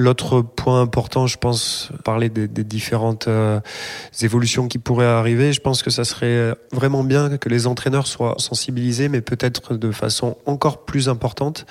L'autre 0.00 0.40
point 0.40 0.80
important, 0.80 1.26
je 1.26 1.37
pense, 1.37 1.90
parler 2.04 2.30
des, 2.30 2.49
différentes 2.64 3.28
euh, 3.28 3.61
évolutions 4.23 4.66
qui 4.66 4.78
pourraient 4.78 5.04
arriver. 5.04 5.52
Je 5.52 5.61
pense 5.61 5.83
que 5.83 5.90
ça 5.90 6.04
serait 6.04 6.54
vraiment 6.73 7.04
bien 7.04 7.37
que 7.37 7.50
les 7.50 7.66
entraîneurs 7.66 8.07
soient 8.07 8.35
sensibilisés, 8.38 9.11
mais 9.11 9.21
peut-être 9.21 9.76
de 9.76 9.90
façon 9.90 10.38
encore 10.47 10.87
plus 10.87 11.11
importante 11.11 11.66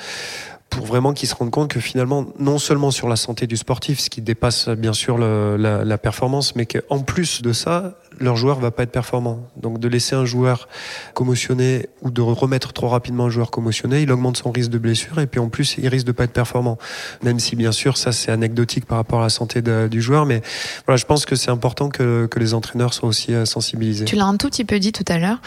pour 0.70 0.86
vraiment 0.86 1.14
qu'ils 1.14 1.28
se 1.28 1.34
rendent 1.34 1.50
compte 1.50 1.72
que 1.72 1.80
finalement, 1.80 2.28
non 2.38 2.60
seulement 2.60 2.92
sur 2.92 3.10
la 3.10 3.16
santé 3.16 3.48
du 3.48 3.58
sportif, 3.58 4.00
ce 4.00 4.12
qui 4.12 4.22
dépasse 4.22 4.70
bien 4.70 4.94
sûr 4.94 5.18
la, 5.18 5.84
la, 5.84 5.98
performance, 5.98 6.56
mais 6.56 6.68
qu'en 6.68 7.00
plus 7.00 7.42
de 7.42 7.52
ça, 7.52 7.96
leur 8.20 8.36
joueur 8.36 8.60
va 8.60 8.72
pas 8.72 8.84
être 8.84 8.92
performant. 8.92 9.48
Donc 9.58 9.80
de 9.80 9.88
laisser 9.88 10.16
un 10.16 10.26
joueur 10.26 10.68
commotionné 11.14 11.88
ou 12.02 12.12
de 12.12 12.22
remettre 12.22 12.74
trop 12.74 12.88
rapidement 12.88 13.26
un 13.26 13.30
joueur 13.30 13.52
commotionné, 13.52 14.02
il 14.02 14.12
augmente 14.12 14.38
son 14.38 14.52
risque 14.52 14.72
de 14.72 14.78
blessure 14.78 15.20
et 15.20 15.28
puis 15.28 15.40
en 15.40 15.50
plus 15.50 15.76
il 15.78 15.88
risque 15.88 16.06
de 16.06 16.12
pas 16.12 16.26
être 16.26 16.34
performant. 16.34 16.78
Même 17.24 17.40
si 17.40 17.56
bien 17.56 17.72
sûr 17.72 17.98
ça 17.98 18.12
c'est 18.12 18.32
anecdotique 18.32 18.86
par 18.86 18.98
rapport 18.98 19.20
à 19.20 19.24
la 19.24 19.30
santé 19.30 19.62
du 19.62 20.02
joueur, 20.02 20.26
mais 20.26 20.42
voilà, 20.86 20.98
je 20.98 21.06
pense 21.06 21.26
que 21.26 21.36
c'est 21.36 21.52
important 21.52 21.90
que, 21.90 22.28
que 22.28 22.40
les 22.40 22.54
entraîneurs 22.54 22.94
soient 22.94 23.10
aussi 23.10 23.34
euh, 23.34 23.46
sensibilisés. 23.46 24.06
Tu 24.06 24.16
l'as 24.16 24.26
un 24.26 24.38
tout 24.38 24.50
petit 24.50 24.66
peu 24.66 24.80
dit 24.80 24.92
tout 24.92 25.06
à 25.08 25.18
l'heure. 25.18 25.42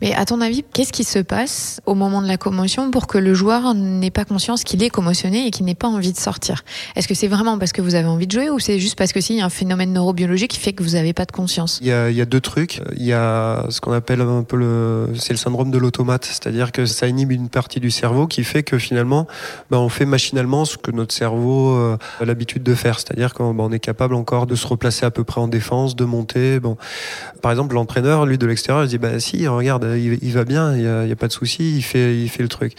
Mais 0.00 0.14
à 0.14 0.24
ton 0.24 0.40
avis, 0.40 0.64
qu'est-ce 0.72 0.92
qui 0.92 1.04
se 1.04 1.18
passe 1.18 1.80
au 1.86 1.94
moment 1.94 2.22
de 2.22 2.26
la 2.26 2.36
commotion 2.36 2.90
pour 2.90 3.06
que 3.06 3.18
le 3.18 3.34
joueur 3.34 3.74
n'ait 3.74 4.10
pas 4.10 4.24
conscience 4.24 4.64
qu'il 4.64 4.82
est 4.82 4.90
commotionné 4.90 5.46
et 5.46 5.50
qu'il 5.50 5.66
n'ait 5.66 5.74
pas 5.74 5.88
envie 5.88 6.12
de 6.12 6.18
sortir? 6.18 6.64
Est-ce 6.96 7.06
que 7.06 7.14
c'est 7.14 7.28
vraiment 7.28 7.58
parce 7.58 7.72
que 7.72 7.82
vous 7.82 7.94
avez 7.94 8.08
envie 8.08 8.26
de 8.26 8.32
jouer 8.32 8.50
ou 8.50 8.58
c'est 8.58 8.78
juste 8.78 8.96
parce 8.96 9.12
que 9.12 9.20
s'il 9.20 9.36
y 9.36 9.40
a 9.40 9.44
un 9.44 9.50
phénomène 9.50 9.92
neurobiologique 9.92 10.52
qui 10.52 10.60
fait 10.60 10.72
que 10.72 10.82
vous 10.82 10.90
n'avez 10.90 11.12
pas 11.12 11.24
de 11.24 11.32
conscience? 11.32 11.78
Il 11.82 11.88
y, 11.88 11.92
a, 11.92 12.24
deux 12.24 12.40
trucs. 12.40 12.80
Il 12.96 13.04
y 13.04 13.12
a 13.12 13.66
ce 13.68 13.80
qu'on 13.80 13.92
appelle 13.92 14.20
un 14.20 14.42
peu 14.42 14.56
le, 14.56 15.08
c'est 15.16 15.32
le 15.32 15.38
syndrome 15.38 15.70
de 15.70 15.78
l'automate, 15.78 16.24
c'est-à-dire 16.24 16.72
que 16.72 16.86
ça 16.86 17.06
inhibe 17.06 17.32
une 17.32 17.48
partie 17.48 17.80
du 17.80 17.90
cerveau 17.90 18.26
qui 18.26 18.44
fait 18.44 18.62
que 18.62 18.78
finalement, 18.78 19.26
ben, 19.70 19.78
on 19.78 19.88
fait 19.88 20.06
machinalement 20.06 20.64
ce 20.64 20.78
que 20.78 20.90
notre 20.90 21.14
cerveau 21.14 21.76
euh, 21.76 21.98
a 22.20 22.24
l'habitude 22.24 22.62
de 22.62 22.74
faire, 22.74 22.98
c'est-à-dire 22.98 23.34
qu'on 23.34 23.58
on 23.58 23.72
est 23.72 23.78
capable 23.78 24.14
encore 24.14 24.46
de 24.46 24.54
se 24.54 24.66
replacer 24.66 25.04
à 25.04 25.10
peu 25.10 25.24
près 25.24 25.40
en 25.40 25.48
défense, 25.48 25.96
de 25.96 26.04
monter. 26.04 26.60
Bon, 26.60 26.76
par 27.42 27.50
exemple, 27.50 27.74
l'entraîneur, 27.74 28.24
lui 28.26 28.38
de 28.38 28.46
l'extérieur, 28.46 28.84
il 28.84 28.88
dit 28.88 28.98
bah 28.98 29.20
si, 29.20 29.46
regarde 29.46 29.89
il, 29.96 30.32
va 30.32 30.44
bien, 30.44 30.74
il 30.74 31.06
n'y 31.06 31.12
a, 31.12 31.16
pas 31.16 31.28
de 31.28 31.32
souci, 31.32 31.76
il 31.76 31.82
fait, 31.82 32.16
il 32.16 32.28
fait 32.28 32.42
le 32.42 32.48
truc. 32.48 32.74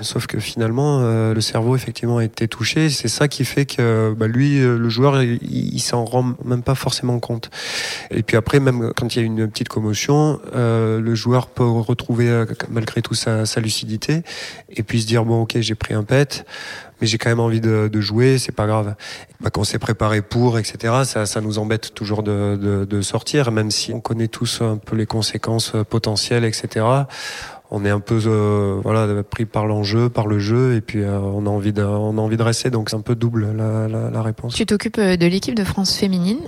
Sauf 0.00 0.26
que 0.26 0.38
finalement, 0.38 1.00
euh, 1.02 1.34
le 1.34 1.40
cerveau 1.40 1.76
effectivement 1.76 2.18
a 2.18 2.24
été 2.24 2.48
touché. 2.48 2.90
C'est 2.90 3.08
ça 3.08 3.28
qui 3.28 3.44
fait 3.44 3.66
que 3.66 4.14
bah, 4.16 4.26
lui, 4.26 4.60
euh, 4.60 4.78
le 4.78 4.88
joueur, 4.88 5.22
il, 5.22 5.38
il 5.42 5.80
s'en 5.80 6.04
rend 6.04 6.34
même 6.44 6.62
pas 6.62 6.74
forcément 6.74 7.18
compte. 7.18 7.50
Et 8.10 8.22
puis 8.22 8.36
après, 8.36 8.60
même 8.60 8.92
quand 8.96 9.14
il 9.14 9.18
y 9.18 9.22
a 9.22 9.24
une 9.24 9.48
petite 9.48 9.68
commotion, 9.68 10.40
euh, 10.54 11.00
le 11.00 11.14
joueur 11.14 11.48
peut 11.48 11.66
retrouver 11.66 12.28
euh, 12.28 12.46
malgré 12.70 13.02
tout 13.02 13.14
sa, 13.14 13.44
lucidité 13.60 14.22
et 14.70 14.82
puis 14.82 15.02
se 15.02 15.06
dire 15.06 15.24
bon, 15.24 15.42
ok, 15.42 15.58
j'ai 15.60 15.74
pris 15.74 15.94
un 15.94 16.02
pet 16.02 16.44
mais 17.02 17.08
j'ai 17.08 17.18
quand 17.18 17.30
même 17.30 17.40
envie 17.40 17.60
de, 17.60 17.90
de 17.92 18.00
jouer, 18.00 18.38
c'est 18.38 18.52
pas 18.52 18.68
grave. 18.68 18.94
Bah, 19.40 19.50
quand 19.50 19.62
on 19.62 19.64
s'est 19.64 19.80
préparé 19.80 20.22
pour, 20.22 20.56
etc., 20.56 21.02
ça, 21.04 21.26
ça 21.26 21.40
nous 21.40 21.58
embête 21.58 21.94
toujours 21.94 22.22
de, 22.22 23.00
sortir, 23.02 23.50
même 23.50 23.72
si 23.72 23.92
on 23.92 24.00
connaît 24.00 24.28
tous 24.28 24.60
un 24.62 24.76
peu 24.76 24.94
les 24.94 25.06
conséquences 25.06 25.72
potentielles, 25.90 26.44
etc. 26.44 26.86
On 27.72 27.84
est 27.84 27.90
un 27.90 27.98
peu 27.98 28.20
euh, 28.24 28.78
voilà 28.84 29.22
pris 29.24 29.46
par 29.46 29.66
l'enjeu, 29.66 30.08
par 30.10 30.28
le 30.28 30.38
jeu, 30.38 30.76
et 30.76 30.80
puis 30.80 31.02
euh, 31.02 31.18
on 31.18 31.46
a 31.46 31.50
envie 31.50 31.72
de, 31.72 31.82
a 31.82 31.88
envie 31.88 32.36
de 32.36 32.42
rester, 32.42 32.70
donc 32.70 32.90
c'est 32.90 32.96
un 32.96 33.00
peu 33.00 33.16
double 33.16 33.48
la 33.56 34.22
réponse. 34.22 34.54
Tu 34.54 34.64
t'occupes 34.64 35.00
de 35.00 35.26
l'équipe 35.26 35.56
de 35.56 35.64
France 35.64 35.96
féminine 35.96 36.38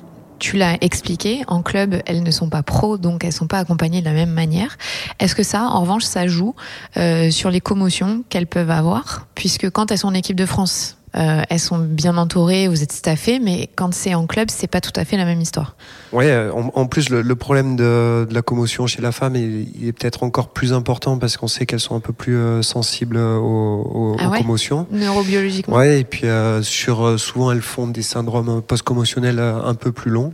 tu 0.45 0.59
l'as 0.59 0.77
expliqué, 0.83 1.43
en 1.47 1.63
club, 1.63 2.03
elles 2.05 2.23
ne 2.23 2.31
sont 2.31 2.51
pas 2.51 2.63
pros, 2.63 2.99
donc 2.99 3.25
elles 3.25 3.33
sont 3.33 3.47
pas 3.47 3.61
accompagnées 3.61 4.01
de 4.01 4.05
la 4.05 4.13
même 4.13 4.31
manière. 4.31 4.77
Est-ce 5.19 5.35
que 5.35 5.43
ça, 5.43 5.63
en 5.71 5.81
revanche, 5.81 6.05
ça 6.05 6.27
joue 6.27 6.55
euh, 6.99 7.31
sur 7.31 7.51
les 7.51 7.63
commotions 7.63 8.25
qu'elles 8.29 8.47
peuvent 8.47 8.71
avoir? 8.71 9.27
Puisque 9.35 9.71
quand 9.71 9.91
elles 9.91 9.97
sont 9.97 10.09
en 10.09 10.15
équipe 10.15 10.37
de 10.37 10.45
France, 10.45 10.99
euh, 11.17 11.43
elles 11.49 11.61
sont 11.61 11.79
bien 11.79 12.17
entourées, 12.17 12.69
vous 12.69 12.83
êtes 12.83 12.93
staffées, 12.93 13.39
mais 13.39 13.69
quand 13.77 13.95
c'est 13.95 14.15
en 14.15 14.27
club, 14.27 14.49
c'est 14.51 14.67
pas 14.67 14.81
tout 14.81 14.93
à 14.97 15.05
fait 15.05 15.17
la 15.17 15.25
même 15.25 15.41
histoire. 15.41 15.77
Oui, 16.13 16.27
en, 16.33 16.71
en, 16.75 16.87
plus 16.87 17.09
le, 17.09 17.23
le 17.23 17.37
problème 17.37 17.77
de, 17.77 18.27
de, 18.29 18.35
la 18.35 18.43
commotion 18.43 18.87
chez 18.87 19.03
la 19.03 19.13
femme, 19.13 19.37
il, 19.37 19.69
il 19.81 19.89
est 19.89 19.93
peut-être 19.93 20.23
encore 20.23 20.49
plus 20.49 20.73
important 20.73 21.19
parce 21.19 21.37
qu'on 21.37 21.49
sait 21.49 21.67
qu'elles 21.67 21.81
sont 21.81 21.95
un 21.97 22.01
peu 22.01 22.13
plus 22.13 22.37
euh, 22.37 22.63
sensibles 22.63 23.17
aux, 23.17 23.83
aux, 23.83 24.17
ah 24.19 24.29
ouais 24.29 24.39
aux 24.39 24.43
commotions. 24.43 24.87
Neurobiologiquement. 24.91 25.77
Ouais, 25.77 26.01
et 26.01 26.05
puis 26.05 26.27
euh, 26.27 26.63
sur 26.63 27.07
euh, 27.07 27.19
souvent 27.19 27.53
elles 27.53 27.63
font 27.63 27.87
des 27.87 28.03
syndromes 28.03 28.63
post-commotionnels 28.63 29.39
euh, 29.39 29.63
un 29.65 29.75
peu 29.75 29.93
plus 29.93 30.11
longs. 30.11 30.33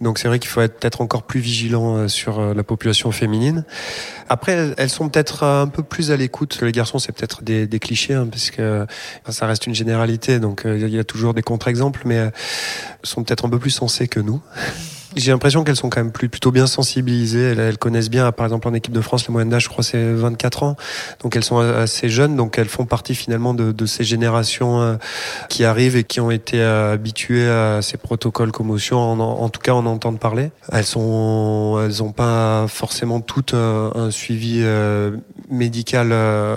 Donc 0.00 0.18
c'est 0.18 0.28
vrai 0.28 0.38
qu'il 0.38 0.50
faut 0.50 0.60
être 0.60 0.78
peut-être 0.78 1.00
encore 1.00 1.22
plus 1.22 1.40
vigilant 1.40 1.96
euh, 1.96 2.08
sur 2.08 2.54
la 2.54 2.62
population 2.62 3.12
féminine. 3.12 3.64
Après, 4.28 4.74
elles 4.76 4.90
sont 4.90 5.08
peut-être 5.08 5.44
un 5.44 5.68
peu 5.68 5.82
plus 5.82 6.10
à 6.10 6.16
l'écoute 6.16 6.56
que 6.56 6.64
les 6.64 6.72
garçons. 6.72 6.98
C'est 6.98 7.12
peut-être 7.12 7.42
des, 7.42 7.66
des, 7.66 7.78
clichés, 7.78 8.14
hein, 8.14 8.28
parce 8.30 8.50
que 8.50 8.86
ça 9.28 9.46
reste 9.46 9.66
une 9.66 9.74
généralité. 9.74 10.38
Donc 10.38 10.62
il 10.64 10.88
y 10.88 10.98
a 10.98 11.04
toujours 11.04 11.34
des 11.34 11.42
contre-exemples, 11.42 12.02
mais 12.04 12.30
sont 13.02 13.24
peut-être 13.24 13.44
un 13.44 13.50
peu 13.50 13.58
plus 13.58 13.70
sensées 13.70 14.08
que 14.08 14.20
nous. 14.20 14.40
J'ai 15.16 15.32
l'impression 15.32 15.64
qu'elles 15.64 15.76
sont 15.76 15.90
quand 15.90 16.00
même 16.00 16.12
plutôt 16.12 16.50
bien 16.50 16.66
sensibilisées. 16.66 17.54
Elles, 17.58 17.78
connaissent 17.78 18.10
bien, 18.10 18.30
par 18.32 18.46
exemple 18.46 18.68
en 18.68 18.74
équipe 18.74 18.92
de 18.92 19.00
France, 19.00 19.26
la 19.26 19.32
moyenne 19.32 19.50
d'âge, 19.50 19.64
je 19.64 19.68
crois, 19.68 19.82
c'est 19.82 20.12
24 20.12 20.62
ans. 20.62 20.76
Donc 21.22 21.36
elles 21.36 21.44
sont 21.44 21.58
assez 21.58 22.08
jeunes, 22.08 22.36
donc 22.36 22.58
elles 22.58 22.68
font 22.68 22.84
partie 22.84 23.14
finalement 23.14 23.54
de, 23.54 23.86
ces 23.86 24.04
générations 24.04 24.80
euh, 24.80 24.96
qui 25.48 25.64
arrivent 25.64 25.96
et 25.96 26.04
qui 26.04 26.20
ont 26.20 26.30
été 26.30 26.60
euh, 26.60 26.92
habituées 26.92 27.48
à 27.48 27.82
ces 27.82 27.96
protocoles 27.96 28.52
commotion, 28.52 28.98
en, 28.98 29.18
en, 29.18 29.48
tout 29.48 29.60
cas 29.60 29.72
en 29.72 29.86
entendre 29.86 30.18
parler. 30.18 30.50
Elles 30.72 30.84
sont, 30.84 31.80
elles 31.84 31.98
n'ont 32.02 32.12
pas 32.12 32.66
forcément 32.68 33.20
toutes 33.20 33.54
un, 33.54 33.92
un 33.94 34.10
suivi 34.10 34.60
euh, 34.62 35.16
médical 35.50 36.10
euh, 36.12 36.56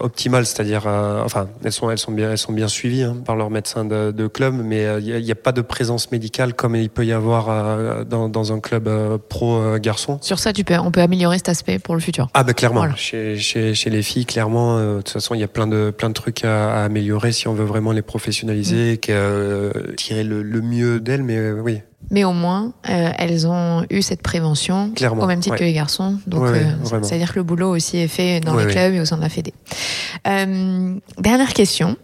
optimal, 0.00 0.44
c'est-à-dire, 0.46 0.84
euh, 0.86 1.22
enfin, 1.24 1.48
elles 1.64 1.72
sont, 1.72 1.90
elles 1.90 1.98
sont 1.98 2.12
bien, 2.12 2.30
elles 2.30 2.38
sont 2.38 2.52
bien 2.52 2.68
suivies 2.68 3.02
hein, 3.02 3.16
par 3.24 3.36
leur 3.36 3.50
médecin 3.50 3.84
de, 3.84 4.26
club, 4.26 4.54
mais 4.62 4.86
il 5.00 5.22
n'y 5.22 5.30
a, 5.30 5.34
pas 5.34 5.52
de 5.52 5.62
présence 5.62 6.10
médicale 6.10 6.54
comme 6.54 6.74
il 6.76 6.90
peut 6.90 7.06
y 7.06 7.12
avoir 7.12 7.48
dans, 8.04 8.28
dans, 8.28 8.52
un 8.52 8.60
club 8.60 8.88
euh, 8.88 9.18
pro 9.28 9.56
euh, 9.56 9.78
garçon. 9.78 10.18
Sur 10.20 10.38
ça, 10.38 10.52
tu 10.52 10.64
peux, 10.64 10.76
on 10.78 10.90
peut 10.90 11.00
améliorer 11.00 11.38
cet 11.38 11.48
aspect 11.48 11.78
pour 11.78 11.94
le 11.94 12.00
futur. 12.00 12.28
Ah 12.34 12.44
bah 12.44 12.54
clairement. 12.54 12.80
Voilà. 12.80 12.96
Chez, 12.96 13.38
chez, 13.38 13.74
chez, 13.74 13.90
les 13.90 14.02
filles, 14.02 14.26
clairement, 14.26 14.76
euh, 14.76 14.92
de 14.92 15.02
toute 15.02 15.10
façon, 15.10 15.34
il 15.34 15.40
y 15.40 15.44
a 15.44 15.48
plein 15.48 15.66
de 15.66 15.90
plein 15.90 16.08
de 16.08 16.14
trucs 16.14 16.44
à, 16.44 16.82
à 16.82 16.84
améliorer 16.84 17.32
si 17.32 17.48
on 17.48 17.54
veut 17.54 17.64
vraiment 17.64 17.92
les 17.92 18.02
professionnaliser, 18.02 18.92
mmh. 19.08 19.10
et 19.10 19.94
tirer 19.96 20.24
le, 20.24 20.42
le 20.42 20.60
mieux 20.60 21.00
d'elles. 21.00 21.22
Mais 21.22 21.50
oui, 21.52 21.80
mais 22.10 22.24
au 22.24 22.32
moins, 22.32 22.72
euh, 22.88 23.10
elles 23.18 23.46
ont 23.46 23.84
eu 23.90 24.00
cette 24.00 24.22
prévention 24.22 24.92
Clairement, 24.94 25.24
au 25.24 25.26
même 25.26 25.40
titre 25.40 25.54
ouais. 25.54 25.58
que 25.58 25.64
les 25.64 25.72
garçons. 25.72 26.18
Donc, 26.26 26.42
ouais, 26.42 26.64
euh, 26.64 27.00
c'est-à-dire 27.02 27.32
que 27.32 27.38
le 27.38 27.42
boulot 27.42 27.74
aussi 27.74 27.98
est 27.98 28.08
fait 28.08 28.40
dans 28.40 28.54
ouais, 28.54 28.66
les 28.66 28.72
clubs 28.72 28.94
et 28.94 29.00
au 29.00 29.04
sein 29.04 29.16
de 29.16 29.22
la 29.22 29.28
Fédé. 29.28 29.52
Euh, 30.28 30.94
dernière 31.18 31.52
question. 31.52 31.96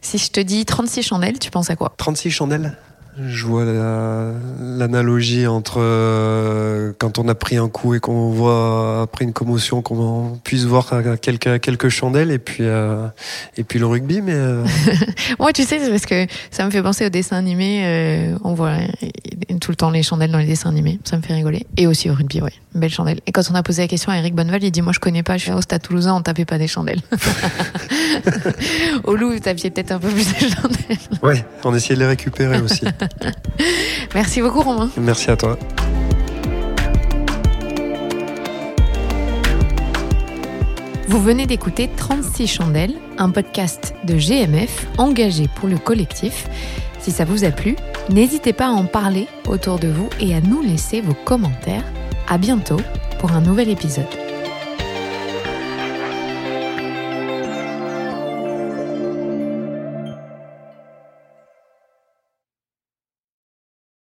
Si 0.00 0.18
je 0.18 0.30
te 0.30 0.40
dis 0.40 0.64
36 0.64 1.02
chandelles, 1.02 1.38
tu 1.38 1.50
penses 1.50 1.70
à 1.70 1.76
quoi? 1.76 1.94
36 1.96 2.30
chandelles? 2.30 2.76
Je 3.16 3.46
vois 3.46 3.64
l'analogie 3.64 5.42
la, 5.42 5.52
entre 5.52 5.76
euh, 5.78 6.92
quand 6.98 7.18
on 7.18 7.28
a 7.28 7.34
pris 7.34 7.56
un 7.56 7.68
coup 7.68 7.94
et 7.94 8.00
qu'on 8.00 8.30
voit 8.30 9.02
après 9.02 9.24
une 9.24 9.32
commotion 9.32 9.82
qu'on 9.82 10.40
puisse 10.42 10.64
voir 10.64 10.92
quelques, 11.20 11.60
quelques 11.60 11.88
chandelles 11.90 12.32
et 12.32 12.40
puis 12.40 12.64
euh, 12.64 13.06
et 13.56 13.62
puis 13.62 13.78
le 13.78 13.86
rugby 13.86 14.20
mais 14.20 14.34
euh... 14.34 14.64
moi 15.38 15.52
tu 15.52 15.62
sais 15.62 15.78
c'est 15.78 15.90
parce 15.90 16.06
que 16.06 16.26
ça 16.50 16.64
me 16.64 16.70
fait 16.70 16.82
penser 16.82 17.06
aux 17.06 17.10
dessins 17.10 17.36
animés 17.36 17.82
euh, 17.84 18.36
on 18.42 18.54
voit 18.54 18.78
tout 19.60 19.70
le 19.70 19.76
temps 19.76 19.90
les 19.90 20.02
chandelles 20.02 20.32
dans 20.32 20.38
les 20.38 20.46
dessins 20.46 20.70
animés 20.70 20.98
ça 21.04 21.16
me 21.16 21.22
fait 21.22 21.34
rigoler. 21.34 21.66
Et 21.76 21.86
aussi 21.86 22.10
au 22.10 22.14
rugby 22.14 22.40
ouais 22.40 22.52
belle 22.74 22.90
chandelle. 22.90 23.20
Et 23.26 23.32
quand 23.32 23.42
on 23.52 23.54
a 23.54 23.62
posé 23.62 23.82
la 23.82 23.88
question 23.88 24.10
à 24.10 24.16
Eric 24.16 24.34
Bonneval 24.34 24.64
il 24.64 24.70
dit 24.72 24.82
moi 24.82 24.92
je 24.92 24.98
connais 24.98 25.22
pas 25.22 25.36
je 25.36 25.44
suis 25.44 25.52
au 25.52 25.60
stade 25.60 25.82
toulousain 25.82 26.14
on 26.14 26.22
tapait 26.22 26.44
pas 26.44 26.58
des 26.58 26.66
chandelles. 26.66 27.00
Au 29.04 29.14
loup 29.14 29.30
vous 29.30 29.38
tapiez 29.38 29.70
peut-être 29.70 29.92
un 29.92 29.98
peu 30.00 30.08
plus 30.08 30.26
de 30.26 30.38
chandelles. 30.40 30.98
Ouais 31.22 31.44
on 31.62 31.74
essayait 31.74 31.94
de 31.94 32.00
les 32.00 32.06
récupérer 32.06 32.60
aussi 32.60 32.84
Merci 34.14 34.40
beaucoup 34.40 34.60
Romain. 34.60 34.90
Merci 34.96 35.30
à 35.30 35.36
toi. 35.36 35.58
Vous 41.08 41.20
venez 41.20 41.46
d'écouter 41.46 41.88
36 41.96 42.48
chandelles, 42.48 42.94
un 43.18 43.30
podcast 43.30 43.94
de 44.04 44.16
GMF 44.16 44.86
engagé 44.98 45.48
pour 45.54 45.68
le 45.68 45.76
collectif. 45.78 46.48
Si 46.98 47.10
ça 47.10 47.24
vous 47.24 47.44
a 47.44 47.50
plu, 47.50 47.76
n'hésitez 48.10 48.52
pas 48.52 48.66
à 48.66 48.70
en 48.70 48.86
parler 48.86 49.28
autour 49.46 49.78
de 49.78 49.88
vous 49.88 50.08
et 50.18 50.34
à 50.34 50.40
nous 50.40 50.62
laisser 50.62 51.00
vos 51.00 51.14
commentaires. 51.14 51.84
À 52.26 52.38
bientôt 52.38 52.80
pour 53.20 53.32
un 53.32 53.42
nouvel 53.42 53.68
épisode. 53.68 54.23